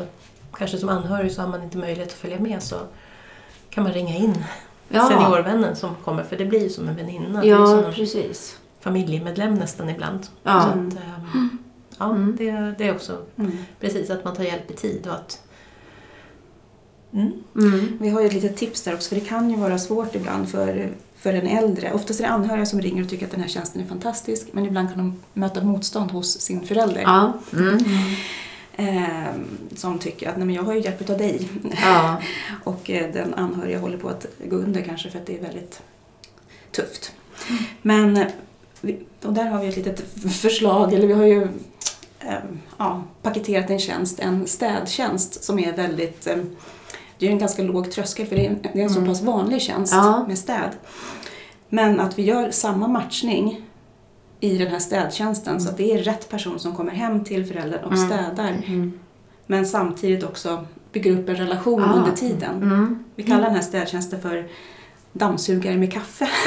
kanske 0.59 0.79
som 0.79 0.89
anhörig 0.89 1.33
så 1.33 1.43
har 1.43 1.49
man 1.49 1.63
inte 1.63 1.79
möjlighet 1.79 2.09
att 2.09 2.19
följa 2.19 2.39
med 2.41 2.63
så 2.63 2.77
kan 3.71 3.85
man 3.85 3.93
ringa 3.93 4.17
in 4.17 4.45
Ja. 4.89 5.09
seniorvännen 5.09 5.77
som 5.77 5.95
kommer, 6.05 6.23
för 6.25 6.37
det 6.37 6.45
blir 6.45 6.63
ju 6.63 6.69
som 6.69 6.89
en 6.89 6.97
väninna. 6.97 7.41
Det 7.41 7.47
är 7.51 7.59
ju 7.61 7.67
som 7.67 7.79
Ja, 7.79 7.87
en 7.87 7.93
precis. 7.95 8.57
familjemedlem 8.81 9.55
nästan 9.55 9.89
ibland. 9.89 10.27
Ja. 10.43 10.63
Så 10.63 10.69
att, 10.69 10.77
ehm, 10.77 11.59
ja, 11.99 12.11
Mm. 12.11 12.37
det, 12.39 12.75
det 12.79 12.89
är 12.89 12.95
också 12.95 13.19
Mm. 13.37 13.53
precis 13.81 14.11
att 14.11 14.25
man 14.25 14.35
tar 14.37 14.45
hjälp 14.45 14.71
i 14.71 14.75
tid 14.75 15.07
och 15.07 15.15
att... 15.15 15.43
Mm. 17.13 17.33
Mm. 17.57 17.99
Vi 18.01 18.09
har 18.09 18.21
ju 18.21 18.27
ett 18.27 18.33
litet 18.33 18.57
tips 18.57 18.83
där 18.83 18.95
också, 18.95 19.09
för 19.09 19.15
det 19.15 19.21
kan 19.27 19.51
ju 19.51 19.57
vara 19.57 19.79
svårt 19.79 20.15
ibland 20.15 20.49
för, 20.49 20.89
för 21.17 21.33
en 21.33 21.47
äldre. 21.47 21.93
Oftast 21.93 22.21
är 22.21 22.25
det 22.25 22.31
anhöriga 22.31 22.67
som 22.67 22.81
ringer 22.81 23.03
och 23.03 23.09
tycker 23.09 23.25
att 23.27 23.31
den 23.33 23.41
här 23.41 23.49
tjänsten 23.49 23.83
är 23.83 23.87
fantastisk, 23.87 24.49
men 24.53 24.67
ibland 24.67 24.89
kan 24.89 24.99
de 24.99 25.41
möta 25.41 25.63
motstånd 25.65 26.11
hos 26.11 26.41
sin 26.41 26.67
förälder. 26.67 27.01
Ja. 27.03 27.33
Mm. 27.53 27.79
Eh, 28.81 29.35
som 29.77 29.99
tycker 29.99 30.29
att 30.29 30.37
Nej, 30.37 30.47
men 30.47 30.55
jag 30.55 30.63
har 30.63 30.75
ju 30.75 30.81
hjälp 30.81 31.11
av 31.11 31.19
dig. 31.19 31.49
Ja. 31.83 32.17
Och 32.65 32.91
eh, 32.91 33.13
den 33.13 33.35
anhöriga 33.35 33.79
håller 33.79 33.99
på 33.99 34.09
att 34.09 34.27
gå 34.45 34.57
under 34.57 34.83
kanske 34.83 35.11
för 35.11 35.19
att 35.19 35.27
det 35.27 35.39
är 35.39 35.43
väldigt 35.43 35.83
tufft. 36.73 37.13
Men, 37.83 38.17
eh, 38.17 38.27
och 39.23 39.33
där 39.33 39.45
har 39.45 39.61
vi 39.61 39.69
ett 39.69 39.77
litet 39.77 40.01
förslag, 40.33 40.93
eller 40.93 41.07
vi 41.07 41.13
har 41.13 41.25
ju 41.27 41.43
eh, 42.21 42.35
ja, 42.79 43.03
paketerat 43.23 43.71
en 43.71 43.79
tjänst, 43.79 44.19
en 44.21 44.47
städtjänst 44.47 45.45
som 45.45 45.59
är 45.59 45.73
väldigt 45.73 46.27
eh, 46.27 46.37
det 47.19 47.27
är 47.27 47.31
en 47.31 47.39
ganska 47.39 47.63
låg 47.63 47.91
tröskel 47.93 48.27
för 48.27 48.37
det 48.37 48.47
är 48.47 48.51
en, 48.51 48.59
det 48.73 48.81
är 48.81 48.85
en 48.85 48.91
så 48.91 48.99
Mm. 48.99 49.09
pass 49.11 49.23
vanlig 49.23 49.63
tjänst 49.63 49.93
Ja. 49.93 50.25
med 50.29 50.39
städ. 50.39 50.71
Men 51.69 52.01
att 52.01 52.19
vi 52.19 52.23
gör 52.23 52.51
samma 52.51 52.89
matchning 52.89 53.63
i 54.41 54.59
den 54.59 54.69
här 54.69 54.79
städtjänsten 54.79 55.61
så 55.61 55.69
att 55.69 55.77
det 55.77 55.93
är 55.93 55.99
rätt 55.99 56.29
person 56.31 56.59
som 56.59 56.75
kommer 56.77 56.93
hem 56.93 57.25
till 57.25 57.47
föräldern 57.47 57.85
och 57.85 57.93
Mm. 57.93 58.07
städar. 58.07 58.49
Mm. 58.67 58.93
Men 59.47 59.67
samtidigt 59.67 60.25
också 60.25 60.67
bygger 60.93 61.13
upp 61.19 61.29
en 61.29 61.37
relation 61.37 61.83
Ah. 61.85 61.93
under 61.95 62.13
tiden. 62.13 62.63
Mm. 62.63 63.05
Vi 63.15 63.23
kallar 63.23 63.43
den 63.45 63.55
här 63.55 63.63
städtjänsten 63.63 64.21
för 64.21 64.47
dammsugare 65.13 65.77
med 65.77 65.93
kaffe. 65.93 66.29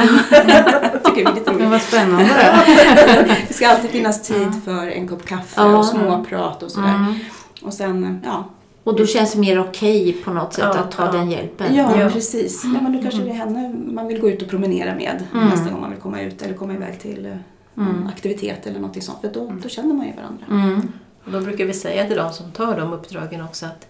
tycker 1.03 1.15
vi 1.15 1.21
är 1.23 1.33
lite 1.35 1.51
roligt. 1.51 1.67
vad 1.69 1.81
spännande. 1.81 2.29
Det 3.47 3.53
ska 3.53 3.67
alltid 3.69 3.89
finnas 3.89 4.21
tid 4.21 4.63
för 4.65 4.87
en 4.87 5.07
kopp 5.07 5.25
kaffe 5.25 5.61
Ja. 5.61 5.77
och 5.77 5.85
småprat 5.85 6.63
och 6.63 6.71
sådär. 6.71 6.95
Mm. 6.95 7.13
Och 7.61 7.73
sen, 7.73 8.21
ja. 8.25 8.45
Och 8.83 8.95
då 8.97 9.05
känns 9.05 9.33
det 9.33 9.39
mer 9.39 9.59
okej 9.59 10.13
på 10.25 10.31
något 10.33 10.53
sätt 10.53 10.63
Ja, 10.73 10.79
att 10.79 10.91
ta 10.91 11.05
ja. 11.05 11.11
den 11.11 11.31
hjälpen. 11.31 11.75
Ja, 11.75 11.99
Ja. 11.99 12.09
precis. 12.09 12.61
Ja, 12.63 12.81
men 12.81 12.93
då 12.93 13.01
kanske 13.01 13.21
det 13.21 13.29
är 13.29 13.33
henne 13.33 13.73
man 13.93 14.07
vill 14.07 14.19
gå 14.21 14.29
ut 14.29 14.41
och 14.41 14.49
promenera 14.49 14.95
med 14.95 15.23
Mm. 15.33 15.47
nästa 15.49 15.69
gång 15.71 15.81
man 15.81 15.89
vill 15.91 15.99
komma 15.99 16.21
ut 16.21 16.41
eller 16.41 16.53
komma 16.53 16.73
iväg 16.73 16.99
till 16.99 17.25
eh, 17.25 17.31
Mm. 17.77 18.07
aktivitet 18.07 18.67
eller 18.67 18.79
något 18.79 19.03
sånt. 19.03 19.21
För 19.21 19.27
då, 19.33 19.51
då 19.63 19.69
känner 19.69 19.93
man 19.93 20.05
ju 20.07 20.13
varandra. 20.13 20.45
Mm. 20.49 20.81
Och 21.25 21.31
då 21.31 21.41
brukar 21.41 21.65
vi 21.65 21.73
säga 21.73 22.05
till 22.07 22.17
de 22.17 22.33
som 22.33 22.51
tar 22.51 22.77
de 22.79 22.93
uppdragen 22.93 23.41
också 23.43 23.65
att, 23.65 23.87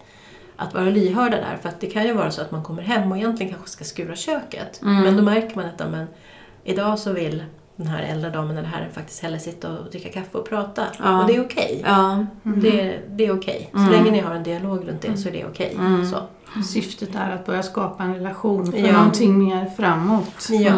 att 0.56 0.74
vara 0.74 0.84
lyhörda 0.84 1.36
där. 1.36 1.58
För 1.62 1.68
att 1.68 1.80
det 1.80 1.86
kan 1.86 2.04
ju 2.06 2.12
vara 2.12 2.30
så 2.30 2.42
att 2.42 2.50
man 2.50 2.62
kommer 2.62 2.82
hem 2.82 3.10
och 3.12 3.18
egentligen 3.18 3.52
kanske 3.52 3.70
ska 3.70 3.84
skura 3.84 4.16
köket. 4.16 4.82
Mm. 4.82 5.02
Men 5.02 5.16
då 5.16 5.22
märker 5.22 5.56
man 5.56 5.64
att 5.64 5.74
ja, 5.80 5.88
men, 5.88 6.06
idag 6.64 6.98
så 6.98 7.12
vill 7.12 7.44
den 7.76 7.86
här 7.86 8.02
äldre 8.02 8.30
damen 8.30 8.56
eller 8.58 8.68
herren 8.68 8.92
faktiskt 8.92 9.22
hellre 9.22 9.38
sitta 9.38 9.78
och 9.78 9.90
dricka 9.90 10.08
kaffe 10.12 10.38
och 10.38 10.48
prata. 10.48 10.82
Ja. 10.98 11.20
Och 11.20 11.26
det 11.26 11.36
är 11.36 11.44
okej. 11.44 11.82
Ja. 11.86 12.26
Det, 12.42 13.00
det 13.08 13.26
är 13.26 13.36
okej. 13.38 13.68
Så 13.72 13.78
Mm. 13.78 13.90
länge 13.92 14.10
ni 14.10 14.20
har 14.20 14.34
en 14.34 14.42
dialog 14.42 14.88
runt 14.88 15.02
det 15.02 15.16
så 15.16 15.28
är 15.28 15.32
det 15.32 15.44
okej. 15.46 15.74
Mm. 15.78 16.06
Så. 16.10 16.16
Syftet 16.72 17.14
är 17.14 17.30
att 17.30 17.46
börja 17.46 17.62
skapa 17.62 18.02
en 18.04 18.14
relation 18.14 18.72
för 18.72 18.78
Ja. 18.78 18.92
någonting 18.92 19.38
mer 19.44 19.66
framåt. 19.76 20.48
Ja. 20.50 20.72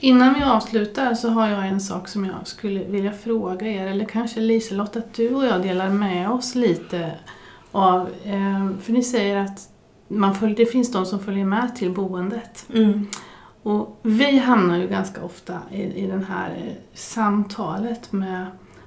Mm. 0.00 0.16
Mm. 0.16 0.22
Innan 0.22 0.34
vi 0.34 0.42
avslutar 0.42 1.14
så 1.14 1.28
har 1.28 1.48
jag 1.48 1.68
en 1.68 1.80
sak 1.80 2.08
som 2.08 2.24
jag 2.24 2.46
skulle 2.46 2.84
vilja 2.84 3.12
fråga 3.12 3.66
er, 3.66 3.86
eller 3.86 4.04
kanske 4.04 4.40
Liselott, 4.40 4.96
att 4.96 5.14
du 5.14 5.34
och 5.34 5.44
jag 5.44 5.62
delar 5.62 5.90
med 5.90 6.30
oss 6.30 6.54
lite 6.54 7.14
av, 7.72 8.08
eh, 8.24 8.68
för 8.80 8.92
ni 8.92 9.02
säger 9.02 9.36
att 9.36 9.68
man 10.08 10.34
följer, 10.34 10.56
det 10.56 10.66
finns 10.66 10.92
de 10.92 11.06
som 11.06 11.18
följer 11.18 11.44
med 11.44 11.76
till 11.76 11.90
boendet. 11.90 12.66
Mm. 12.74 13.06
Och 13.62 14.00
vi 14.02 14.38
hamnar 14.38 14.76
ju 14.76 14.88
ganska 14.88 15.24
ofta 15.24 15.58
i, 15.70 15.82
i 15.82 16.06
det 16.06 16.24
här 16.28 16.50
eh, 16.50 16.72
samtalet 16.94 18.12
med 18.12 18.46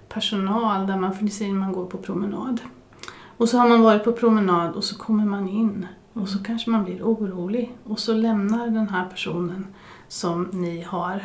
personal 0.10 0.88
där 0.88 0.98
man, 0.98 1.13
för 1.13 1.24
ni 1.24 1.30
säger 1.30 1.52
att 1.52 1.58
man 1.58 1.72
går 1.72 1.86
på 1.86 1.98
promenad. 1.98 2.62
Och 3.38 3.50
så 3.50 3.58
har 3.58 3.70
man 3.70 3.82
varit 3.82 4.04
på 4.04 4.12
promenad 4.12 4.76
och 4.76 4.84
så 4.84 4.98
kommer 4.98 5.26
man 5.26 5.50
in 5.50 5.88
och 6.13 6.30
så 6.30 6.43
kanske 6.43 6.70
man 6.70 6.84
blir 6.84 7.04
orolig 7.04 7.78
och 7.84 8.00
så 8.00 8.13
lämnar 8.13 8.67
den 8.67 8.89
här 8.89 9.06
personen 9.06 9.67
som 10.08 10.50
ni 10.54 10.82
har, 10.82 11.24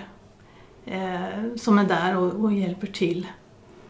eh, 0.86 1.56
som 1.56 1.78
är 1.78 1.84
där 1.84 2.16
och, 2.16 2.44
och 2.44 2.52
hjälper 2.52 2.86
till. 2.86 3.26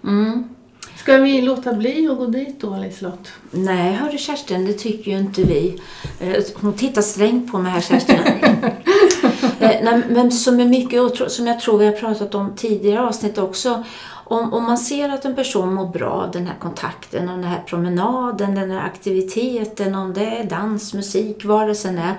Mm. 0.04 0.48
Ska 0.96 1.16
vi 1.16 1.42
låta 1.42 1.72
bli 1.72 2.08
att 2.08 2.18
gå 2.18 2.26
dit 2.26 2.60
då 2.60 2.76
Liselott? 2.76 3.32
Nej, 3.50 3.92
hörru 3.92 4.18
Kerstin, 4.18 4.66
det 4.66 4.72
tycker 4.72 5.10
ju 5.10 5.18
inte 5.18 5.42
vi. 5.42 5.80
Eh, 6.20 6.44
Hon 6.54 6.72
tittar 6.72 7.02
strängt 7.02 7.52
på 7.52 7.58
mig 7.58 7.72
här, 7.72 7.80
Kerstin. 7.80 8.18
Eh, 9.60 9.70
nej, 9.82 10.02
men 10.08 10.32
som 10.32 10.60
är 10.60 10.64
mycket, 10.64 11.32
som 11.32 11.46
jag 11.46 11.60
tror 11.60 11.78
vi 11.78 11.86
har 11.86 11.92
pratat 11.92 12.34
om 12.34 12.52
tidigare 12.56 13.00
avsnitt 13.00 13.38
också. 13.38 13.84
Om, 14.24 14.52
om 14.52 14.62
man 14.64 14.78
ser 14.78 15.08
att 15.08 15.24
en 15.24 15.34
person 15.34 15.74
mår 15.74 15.88
bra 15.88 16.10
av 16.10 16.30
den 16.30 16.46
här 16.46 16.56
kontakten, 16.58 17.28
av 17.28 17.36
den 17.36 17.44
här 17.44 17.62
promenaden, 17.66 18.54
den 18.54 18.70
här 18.70 18.86
aktiviteten, 18.86 19.94
om 19.94 20.12
det 20.12 20.26
är 20.26 20.44
dans, 20.44 20.94
musik, 20.94 21.44
vad 21.44 21.68
det 21.68 21.74
sen 21.74 21.98
är. 21.98 22.14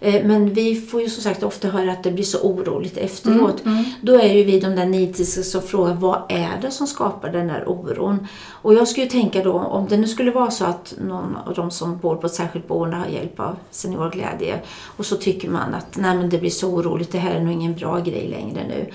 Eh, 0.00 0.24
Men 0.24 0.54
vi 0.54 0.74
får 0.80 1.02
ju 1.02 1.08
som 1.08 1.22
sagt 1.22 1.42
ofta 1.42 1.68
höra 1.68 1.92
att 1.92 2.02
det 2.02 2.10
blir 2.10 2.24
så 2.24 2.38
oroligt 2.40 2.96
efteråt. 2.96 3.62
Då 4.02 4.14
är 4.20 4.34
ju 4.34 4.44
vi 4.44 4.60
de 4.60 4.68
där 4.76 4.86
nitiska 4.86 5.42
som 5.42 5.62
frågar 5.62 5.94
vad 5.94 6.22
är 6.28 6.58
det 6.62 6.70
som 6.70 6.86
skapar 6.86 7.28
den 7.28 7.50
här 7.50 7.68
oron? 7.68 8.26
Och 8.50 8.74
jag 8.74 8.88
skulle 8.88 9.04
ju 9.04 9.10
tänka 9.10 9.42
då 9.42 9.52
om 9.52 9.86
det 9.88 9.96
nu 9.96 10.06
skulle 10.08 10.30
vara 10.30 10.50
så 10.50 10.64
att 10.64 10.94
någon 11.00 11.36
av 11.46 11.54
de 11.54 11.70
som 11.70 11.98
bor 11.98 12.16
på 12.16 12.26
ett 12.26 12.34
särskilt 12.34 12.68
boende 12.68 12.96
har 12.96 13.06
hjälp 13.06 13.40
av 13.40 13.56
seniorglädje 13.70 14.60
och 14.96 15.06
så 15.06 15.16
tycker 15.16 15.50
man 15.50 15.74
att 15.74 15.96
nej 15.96 16.16
men 16.16 16.30
det 16.30 16.38
blir 16.38 16.50
så 16.50 16.68
oroligt, 16.68 17.12
det 17.12 17.18
här 17.18 17.34
är 17.34 17.40
nog 17.40 17.52
ingen 17.52 17.74
bra 17.74 17.98
grej 17.98 18.28
längre 18.28 18.66
nu. 18.68 18.90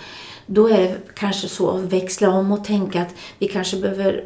Då 0.47 0.69
är 0.69 0.77
det 0.77 0.95
kanske 1.15 1.47
så 1.47 1.69
att 1.69 1.81
växla 1.81 2.29
om 2.29 2.51
och 2.51 2.63
tänka 2.63 3.01
att 3.01 3.15
vi 3.39 3.47
kanske 3.47 3.77
behöver 3.77 4.23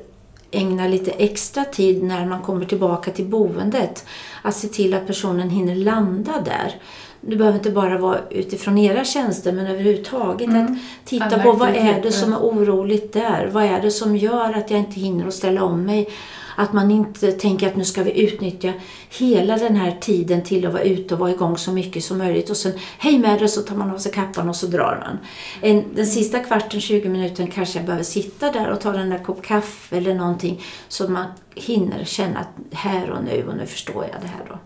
ägna 0.51 0.87
lite 0.87 1.11
extra 1.11 1.65
tid 1.65 2.03
när 2.03 2.25
man 2.25 2.41
kommer 2.41 2.65
tillbaka 2.65 3.11
till 3.11 3.25
boendet. 3.25 4.05
Att 4.41 4.55
se 4.55 4.67
till 4.67 4.93
att 4.93 5.07
personen 5.07 5.49
hinner 5.49 5.75
landa 5.75 6.41
där. 6.45 6.81
Det 7.21 7.35
behöver 7.35 7.57
inte 7.57 7.71
bara 7.71 7.97
vara 7.97 8.19
utifrån 8.29 8.77
era 8.77 9.05
tjänster 9.05 9.51
men 9.51 9.67
överhuvudtaget 9.67 10.49
att 10.49 10.77
titta 11.05 11.25
Alla 11.25 11.43
på 11.43 11.51
vad 11.51 11.69
är 11.69 12.01
det 12.01 12.11
som 12.11 12.33
är 12.33 12.39
oroligt 12.39 13.13
där? 13.13 13.49
Vad 13.51 13.63
är 13.63 13.81
det 13.81 13.91
som 13.91 14.17
gör 14.17 14.57
att 14.57 14.71
jag 14.71 14.79
inte 14.79 14.99
hinner 14.99 15.27
att 15.27 15.33
ställa 15.33 15.63
om 15.63 15.83
mig? 15.83 16.09
Att 16.55 16.73
man 16.73 16.91
inte 16.91 17.31
tänker 17.31 17.67
att 17.67 17.75
nu 17.75 17.83
ska 17.83 18.03
vi 18.03 18.21
utnyttja 18.21 18.73
hela 19.09 19.57
den 19.57 19.75
här 19.75 19.97
tiden 20.01 20.43
till 20.43 20.67
att 20.67 20.73
vara 20.73 20.83
ute 20.83 21.13
och 21.13 21.19
vara 21.19 21.31
igång 21.31 21.57
så 21.57 21.71
mycket 21.71 22.03
som 22.03 22.17
möjligt 22.17 22.49
och 22.49 22.57
sen 22.57 22.71
hej 22.97 23.17
med 23.19 23.39
det 23.39 23.47
så 23.47 23.61
tar 23.61 23.75
man 23.75 23.91
av 23.91 23.97
sig 23.97 24.11
kappan 24.11 24.49
och 24.49 24.55
så 24.55 24.67
drar 24.67 25.03
man. 25.05 25.17
En, 25.61 25.83
den 25.95 26.05
sista 26.05 26.39
kvarten, 26.39 26.81
20 26.81 27.09
minuter 27.09 27.47
kanske 27.53 27.79
jag 27.79 27.85
behöver 27.85 28.03
sitta 28.03 28.51
där 28.51 28.69
och 28.69 28.81
ta 28.81 28.91
den 28.91 29.09
där 29.09 29.23
kopp 29.23 29.41
kaffe 29.41 29.97
eller 29.97 30.13
någonting 30.13 30.61
så 30.87 31.07
man 31.07 31.25
hinner 31.55 32.03
känna 32.03 32.39
att 32.39 32.77
här 32.77 33.09
och 33.09 33.23
nu 33.23 33.45
och 33.47 33.57
nu 33.57 33.65
förstår 33.65 34.05
jag 34.11 34.21
det 34.21 34.27
här 34.27 34.45
då. 34.49 34.59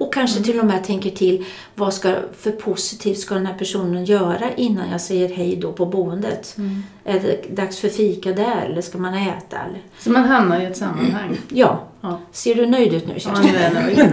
Och 0.00 0.14
kanske 0.14 0.42
till 0.42 0.60
och 0.60 0.66
med 0.66 0.84
tänker 0.84 1.10
till 1.10 1.44
vad 1.74 1.94
ska, 1.94 2.14
för 2.38 2.50
positivt 2.50 3.18
ska 3.18 3.34
den 3.34 3.46
här 3.46 3.54
personen 3.54 4.04
göra 4.04 4.52
innan 4.56 4.90
jag 4.90 5.00
säger 5.00 5.28
hej 5.28 5.56
då 5.56 5.72
på 5.72 5.86
boendet. 5.86 6.56
Är 7.04 7.20
det 7.20 7.56
dags 7.56 7.78
för 7.78 7.88
fika 7.88 8.32
där 8.32 8.66
eller 8.70 8.80
ska 8.80 8.98
man 8.98 9.14
äta? 9.14 9.56
Eller? 9.56 9.80
Så 9.98 10.10
man 10.10 10.24
hamnar 10.24 10.60
i 10.60 10.64
ett 10.64 10.76
sammanhang. 10.76 11.36
Ja. 11.48 11.82
Ja. 12.00 12.20
Ser 12.32 12.54
du 12.54 12.66
nöjd 12.66 12.94
ut 12.94 13.06
nu 13.06 13.12
Ja, 13.14 13.20
Kerstin? 13.20 13.52
nu 13.52 13.58
är 13.58 13.62
jag 13.64 13.74
nöjd. 13.74 14.12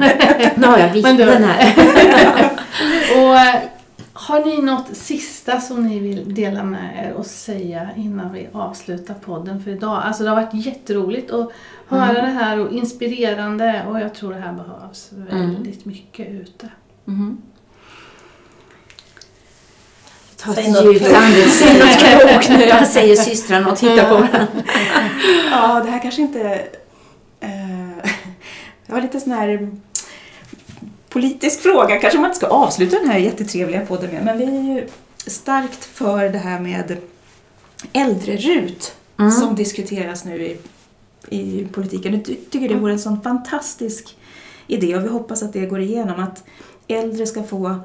Nu 0.57 0.67
har 0.67 0.77
jag 0.77 0.89
vittnen 0.89 1.43
här. 1.43 1.73
Och 3.17 3.35
eh, 3.35 3.55
har 4.13 4.45
ni 4.45 4.61
något 4.61 4.97
sista 4.97 5.61
som 5.61 5.87
ni 5.87 5.99
vill 5.99 6.33
dela 6.33 6.63
med 6.63 7.05
er 7.05 7.13
och 7.13 7.25
säga 7.25 7.89
innan 7.95 8.33
vi 8.33 8.47
avslutar 8.53 9.13
podden 9.13 9.63
för 9.63 9.71
idag? 9.71 10.01
Alltså 10.05 10.23
det 10.23 10.29
har 10.29 10.35
varit 10.35 10.65
jätteroligt 10.65 11.31
att 11.31 11.51
höra 11.87 12.21
det 12.21 12.31
här 12.31 12.59
och 12.59 12.71
inspirerande 12.71 13.85
och 13.89 13.99
jag 13.99 14.15
tror 14.15 14.33
det 14.33 14.39
här 14.39 14.53
behövs 14.53 15.09
väldigt 15.11 15.85
mycket 15.85 16.29
ute. 16.29 16.69
Mhm. 17.05 17.41
Ta 20.37 20.53
Säg 20.53 20.65
ett 20.65 20.71
något 20.71 20.93
djupt 20.93 21.05
andetag. 21.15 21.51
Säg 21.51 21.79
något 21.79 21.99
klokt 22.29 22.49
nu. 22.49 22.65
Jag 22.65 22.87
säger 22.87 23.15
systrarna 23.15 23.71
och 23.71 23.77
tittar 23.77 24.09
på 24.09 24.15
varandra. 24.15 24.47
Ja, 25.51 25.81
det 25.85 25.91
här 25.91 26.01
kanske 26.01 26.21
inte... 26.21 26.67
Eh, 27.39 27.49
det 28.85 28.93
var 28.93 29.01
lite 29.01 29.19
sån 29.19 29.31
här 29.31 29.71
politisk 31.13 31.61
fråga, 31.61 31.99
kanske 31.99 32.19
man 32.19 32.25
inte 32.29 32.37
ska 32.37 32.47
avsluta 32.47 32.99
den 32.99 33.09
här 33.09 33.17
jättetrevliga 33.19 33.85
podden 33.85 34.09
med. 34.11 34.25
Men 34.25 34.37
vi 34.37 34.43
är 34.43 34.75
ju 34.75 34.87
starkt 35.27 35.85
för 35.85 36.29
det 36.29 36.37
här 36.37 36.59
med 36.59 36.97
äldrerut 37.93 38.95
Mm. 39.19 39.31
som 39.31 39.55
diskuteras 39.55 40.25
nu 40.25 40.45
i 40.45 40.57
i 41.29 41.67
politiken. 41.71 42.13
Jag 42.13 42.25
ty- 42.25 42.35
tycker 42.49 42.69
det 42.69 42.75
vore 42.75 42.91
en 42.93 42.99
sån 42.99 43.21
fantastisk 43.21 44.17
idé 44.67 44.95
och 44.95 45.03
vi 45.03 45.07
hoppas 45.07 45.43
att 45.43 45.53
det 45.53 45.65
går 45.65 45.79
igenom. 45.79 46.19
Att 46.23 46.43
äldre 46.87 47.25
ska 47.27 47.43
få 47.43 47.75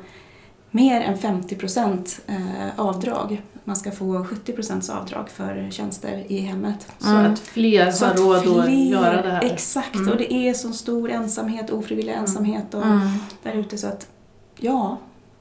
mer 0.71 1.01
än 1.01 1.19
50 1.19 1.55
procent 1.57 2.21
eh, 2.27 2.69
avdrag. 2.81 3.43
Man 3.69 3.77
ska 3.77 3.91
få 3.93 4.25
70 4.25 4.53
procents 4.53 4.91
avdrag 4.91 5.29
för 5.31 5.69
tjänster 5.71 6.25
i 6.29 6.39
hemmet. 6.41 6.89
Så 6.99 7.09
Mm. 7.09 7.33
att 7.33 7.39
fler 7.39 7.91
Så 7.91 8.05
har 8.05 8.13
att 8.13 8.19
råd 8.21 8.37
att 8.37 8.43
fler- 8.43 8.69
göra 8.91 9.23
det 9.23 9.31
här. 9.31 9.43
Exakt, 9.45 9.95
Mm. 9.95 10.09
och 10.09 10.17
det 10.19 10.33
är 10.33 10.55
så 10.55 10.73
stor 10.73 11.11
ensamhet, 11.11 11.71
ofrivillig 11.71 12.13
ensamhet 12.13 12.75
och 12.75 12.83
Mm. 12.87 13.09
där 13.43 13.53
ute 13.53 13.79
så 13.79 13.87
att 13.87 14.07
ja, 14.57 14.97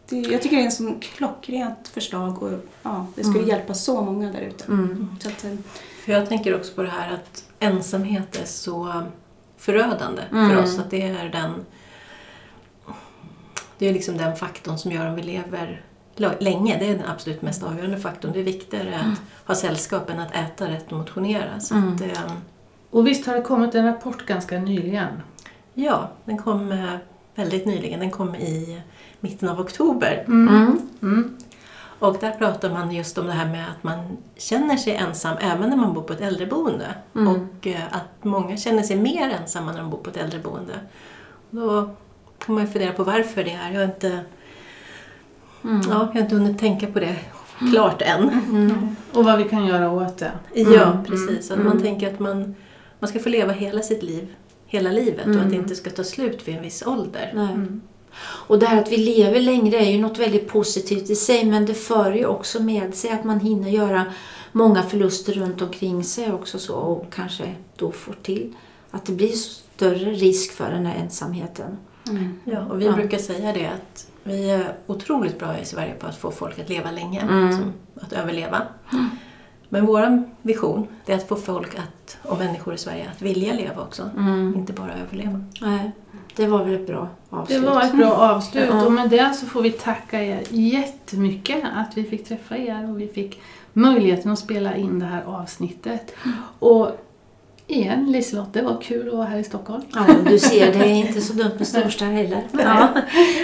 det, 0.10 0.16
jag 0.20 0.42
tycker 0.42 0.56
det 0.56 0.62
är 0.62 0.66
en 0.66 0.72
sån 0.72 1.00
klockrent 1.00 1.88
förslag 1.88 2.44
och 2.44 2.52
ja, 2.84 3.06
det 3.16 3.22
skulle 3.24 3.38
Mm. 3.40 3.50
hjälpa 3.50 3.74
så 3.74 4.02
många 4.02 4.32
där 4.32 4.42
ute. 4.42 4.66
Mm. 4.66 5.16
Så 5.22 5.30
att, 5.30 5.44
eh, 5.44 5.52
För 6.06 6.12
jag 6.12 6.30
tänker 6.30 6.56
också 6.56 6.74
på 6.74 6.84
det 6.84 6.90
här 6.90 7.14
att 7.14 7.44
ensamhet 7.60 8.42
är 8.42 8.46
så 8.46 9.04
förödande 9.58 10.22
Mm. 10.32 10.50
för 10.50 10.64
oss. 10.64 10.80
Att 10.80 10.92
det 10.92 11.02
är 11.02 11.30
den 11.30 11.66
det 13.78 13.88
är 13.88 13.94
liksom 13.94 14.18
den 14.18 14.36
faktorn 14.36 14.78
som 14.78 14.92
gör 14.92 15.08
om 15.10 15.16
vi 15.16 15.24
lever 15.24 15.82
länge. 16.20 16.78
Det 16.80 16.86
är 16.86 16.96
den 16.98 17.06
absolut 17.08 17.42
mest 17.42 17.64
avgörande 17.64 17.98
faktorn. 17.98 18.32
Det 18.34 18.40
är 18.40 18.44
viktigare 18.44 18.96
att 18.96 19.48
ha 19.48 19.56
sällskap 19.56 20.10
än 20.10 20.20
att 20.20 20.36
äta 20.36 20.68
rätt 20.70 20.92
och 20.92 20.98
motionera. 20.98 21.60
Så 21.60 21.76
Mm. 21.76 21.96
att, 21.96 22.02
eh, 22.02 22.32
Och 22.92 23.08
visst 23.08 23.28
har 23.28 23.36
det 23.36 23.42
kommit 23.42 23.76
en 23.76 23.86
rapport 23.86 24.26
ganska 24.26 24.60
nyligen? 24.60 25.08
ja, 25.74 26.10
den 26.26 26.38
kom 26.38 26.72
eh, 26.72 26.94
väldigt 27.36 27.66
nyligen. 27.66 28.00
Den 28.00 28.12
kom 28.12 28.36
i 28.36 28.82
mitten 29.20 29.50
av 29.50 29.60
oktober. 29.60 30.24
Mm. 30.28 30.80
Mm. 31.02 31.38
Och 32.00 32.18
där 32.22 32.32
pratar 32.32 32.70
man 32.70 32.92
just 32.92 33.18
om 33.18 33.28
det 33.28 33.34
här 33.34 33.46
med 33.52 33.66
att 33.70 33.84
man 33.84 34.18
känner 34.38 34.78
sig 34.78 34.96
ensam 34.96 35.38
även 35.42 35.70
när 35.70 35.78
man 35.78 35.94
bor 35.94 36.02
på 36.02 36.14
ett 36.14 36.22
äldreboende. 36.22 36.88
Mm. 37.16 37.28
Och 37.28 37.68
eh, 37.68 37.82
att 37.92 38.24
många 38.24 38.58
känner 38.58 38.84
sig 38.84 38.96
mer 38.98 39.30
ensamma 39.42 39.72
när 39.72 39.80
de 39.80 39.90
bor 39.90 39.98
på 39.98 40.10
ett 40.10 40.18
äldreboende. 40.18 40.74
Då 41.50 41.90
kan 42.40 42.56
man 42.56 42.66
ju 42.66 42.72
fundera 42.72 42.94
på 42.94 43.04
varför 43.04 43.44
det 43.44 43.54
är. 43.54 43.72
Jag 43.72 43.80
har 43.80 43.86
inte, 43.86 44.20
Mm. 45.64 45.82
ja, 45.90 45.90
jag 45.90 46.14
har 46.14 46.20
inte 46.20 46.36
hunnit 46.36 46.60
tänka 46.60 46.88
på 46.88 47.00
det 47.00 47.16
klart 47.72 48.02
än. 48.02 48.30
Mm. 48.30 48.96
Och 49.14 49.26
vad 49.26 49.38
vi 49.38 49.44
kan 49.44 49.66
göra 49.66 49.92
åt 49.92 50.18
det. 50.18 50.32
Ja, 50.54 50.84
Mm. 50.92 51.04
precis. 51.06 51.52
Att 51.52 51.58
Mm. 51.58 51.68
man 51.68 51.82
tänker 51.82 52.14
att 52.14 52.20
man, 52.20 52.56
man 53.00 53.08
ska 53.08 53.20
få 53.20 53.30
leva 53.30 53.52
hela 53.54 53.82
sitt 53.82 54.04
liv, 54.04 54.28
hela 54.66 54.92
livet 54.92 55.26
och 55.26 55.32
Mm. 55.32 55.44
att 55.46 55.50
det 55.50 55.56
inte 55.56 55.76
ska 55.76 55.90
ta 55.90 56.04
slut 56.04 56.48
vid 56.48 56.56
en 56.56 56.62
viss 56.64 56.84
ålder. 56.88 57.32
Nej. 57.36 57.54
Mm. 57.54 57.82
Och 58.20 58.60
det 58.60 58.66
här 58.66 58.82
att 58.82 58.92
vi 58.92 58.98
lever 58.98 59.40
längre 59.42 59.78
är 59.78 59.92
ju 59.92 59.98
något 59.98 60.20
väldigt 60.20 60.48
positivt 60.48 61.10
i 61.10 61.16
sig 61.16 61.46
men 61.46 61.66
det 61.66 61.74
för 61.74 62.12
ju 62.14 62.26
också 62.26 62.64
med 62.64 62.96
sig 62.96 63.12
att 63.12 63.24
man 63.24 63.40
hinner 63.40 63.70
göra 63.70 64.06
många 64.52 64.84
förluster 64.84 65.34
runt 65.34 65.62
omkring 65.62 66.04
sig 66.04 66.32
också 66.32 66.60
så 66.60 66.74
och 66.76 67.14
kanske 67.14 67.56
då 67.76 67.92
får 67.92 68.14
till 68.14 68.54
att 68.92 69.06
det 69.06 69.12
blir 69.14 69.32
större 69.32 70.12
risk 70.12 70.52
för 70.52 70.70
den 70.72 70.86
här 70.86 70.96
ensamheten. 71.04 71.78
Mm. 72.10 72.40
Ja, 72.46 72.66
och 72.70 72.82
vi 72.82 72.86
Ja. 72.86 72.92
brukar 72.92 73.18
säga 73.18 73.54
det 73.54 73.66
att 73.68 74.08
vi 74.24 74.50
är 74.50 74.74
otroligt 74.88 75.40
bra 75.40 75.58
i 75.60 75.66
Sverige 75.66 75.94
på 75.94 76.08
att 76.08 76.18
få 76.18 76.32
folk 76.32 76.60
att 76.60 76.70
leva 76.70 76.92
länge, 76.92 77.22
Mm. 77.22 77.52
som 77.52 77.74
att 78.02 78.14
överleva. 78.14 78.62
Men 79.70 79.86
vår 79.86 80.24
vision 80.42 80.88
det 81.06 81.14
är 81.14 81.18
att 81.18 81.28
få 81.28 81.36
folk 81.36 81.76
att, 81.76 82.18
och 82.24 82.38
människor 82.38 82.74
i 82.74 82.78
Sverige 82.78 83.10
att 83.16 83.22
vilja 83.22 83.54
leva 83.54 83.82
också, 83.82 84.10
Mm. 84.18 84.54
inte 84.58 84.74
bara 84.74 84.94
överleva. 84.94 85.42
Nej, 85.62 85.92
det 86.36 86.48
var 86.48 86.64
väl 86.64 86.74
ett 86.76 86.88
bra 86.88 87.10
Det 87.30 87.36
avslut. 87.36 87.64
var 87.64 87.82
ett 87.84 87.96
bra 87.98 88.12
avslut 88.14 88.70
och 88.86 88.92
med 88.92 89.10
det 89.10 89.34
så 89.34 89.46
får 89.46 89.62
vi 89.62 89.72
tacka 89.72 90.24
er 90.24 90.44
jättemycket 90.50 91.64
att 91.76 91.98
vi 91.98 92.04
fick 92.04 92.28
träffa 92.28 92.58
er 92.58 92.90
och 92.90 93.00
vi 93.02 93.08
fick 93.08 93.42
möjligheten 93.74 94.32
att 94.32 94.40
spela 94.40 94.76
in 94.76 95.00
det 95.00 95.06
här 95.06 95.24
avsnittet. 95.26 96.14
Och 96.60 96.92
igen 97.68 98.12
Liselott, 98.12 98.54
det 98.54 98.62
var 98.62 98.82
kul 98.82 99.08
att 99.08 99.14
vara 99.16 99.26
här 99.26 99.38
i 99.40 99.44
Stockholm. 99.44 99.82
Ja, 99.94 100.06
du 100.30 100.40
ser, 100.40 100.74
det 100.74 100.80
är 100.80 100.94
inte 100.94 101.22
så 101.22 101.34
dumt 101.34 101.52
med 101.58 101.68
storstad 101.68 102.08
heller. 102.08 102.42
Ja. 102.64 102.88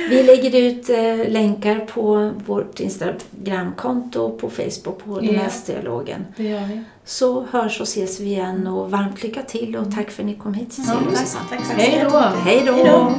Vi 0.10 0.24
lägger 0.24 0.56
ut 0.62 0.90
eh, 0.90 1.32
länkar 1.32 1.80
på 1.80 2.32
vårt 2.46 2.80
Instagramkonto 2.80 4.22
och 4.22 4.40
på 4.40 4.50
Facebook 4.50 5.04
på 5.06 5.20
Ja. 5.24 5.32
Demensdialogen. 5.32 6.26
Det 6.38 6.44
gör 6.44 6.60
vi. 6.68 6.84
Så 7.06 7.46
hörs 7.52 7.80
och 7.82 7.88
ses 7.88 8.20
vi 8.20 8.26
igen 8.26 8.68
och 8.68 8.92
varmt 8.92 9.24
lycka 9.24 9.42
till 9.42 9.76
och 9.76 9.92
tack 9.96 10.12
för 10.12 10.24
att 10.24 10.28
ni 10.28 10.36
kom 10.36 10.54
hit 10.54 10.74
Cecilia 10.74 11.00
Ja, 11.02 11.08
och 11.10 11.16
tack. 11.16 11.26
Susanne. 11.28 11.46
Tack 11.50 11.78
Hej 11.78 12.06
då! 12.12 12.18
Hej 12.20 12.64
då! 12.66 12.74
Hej 12.74 12.84
då! 12.86 13.12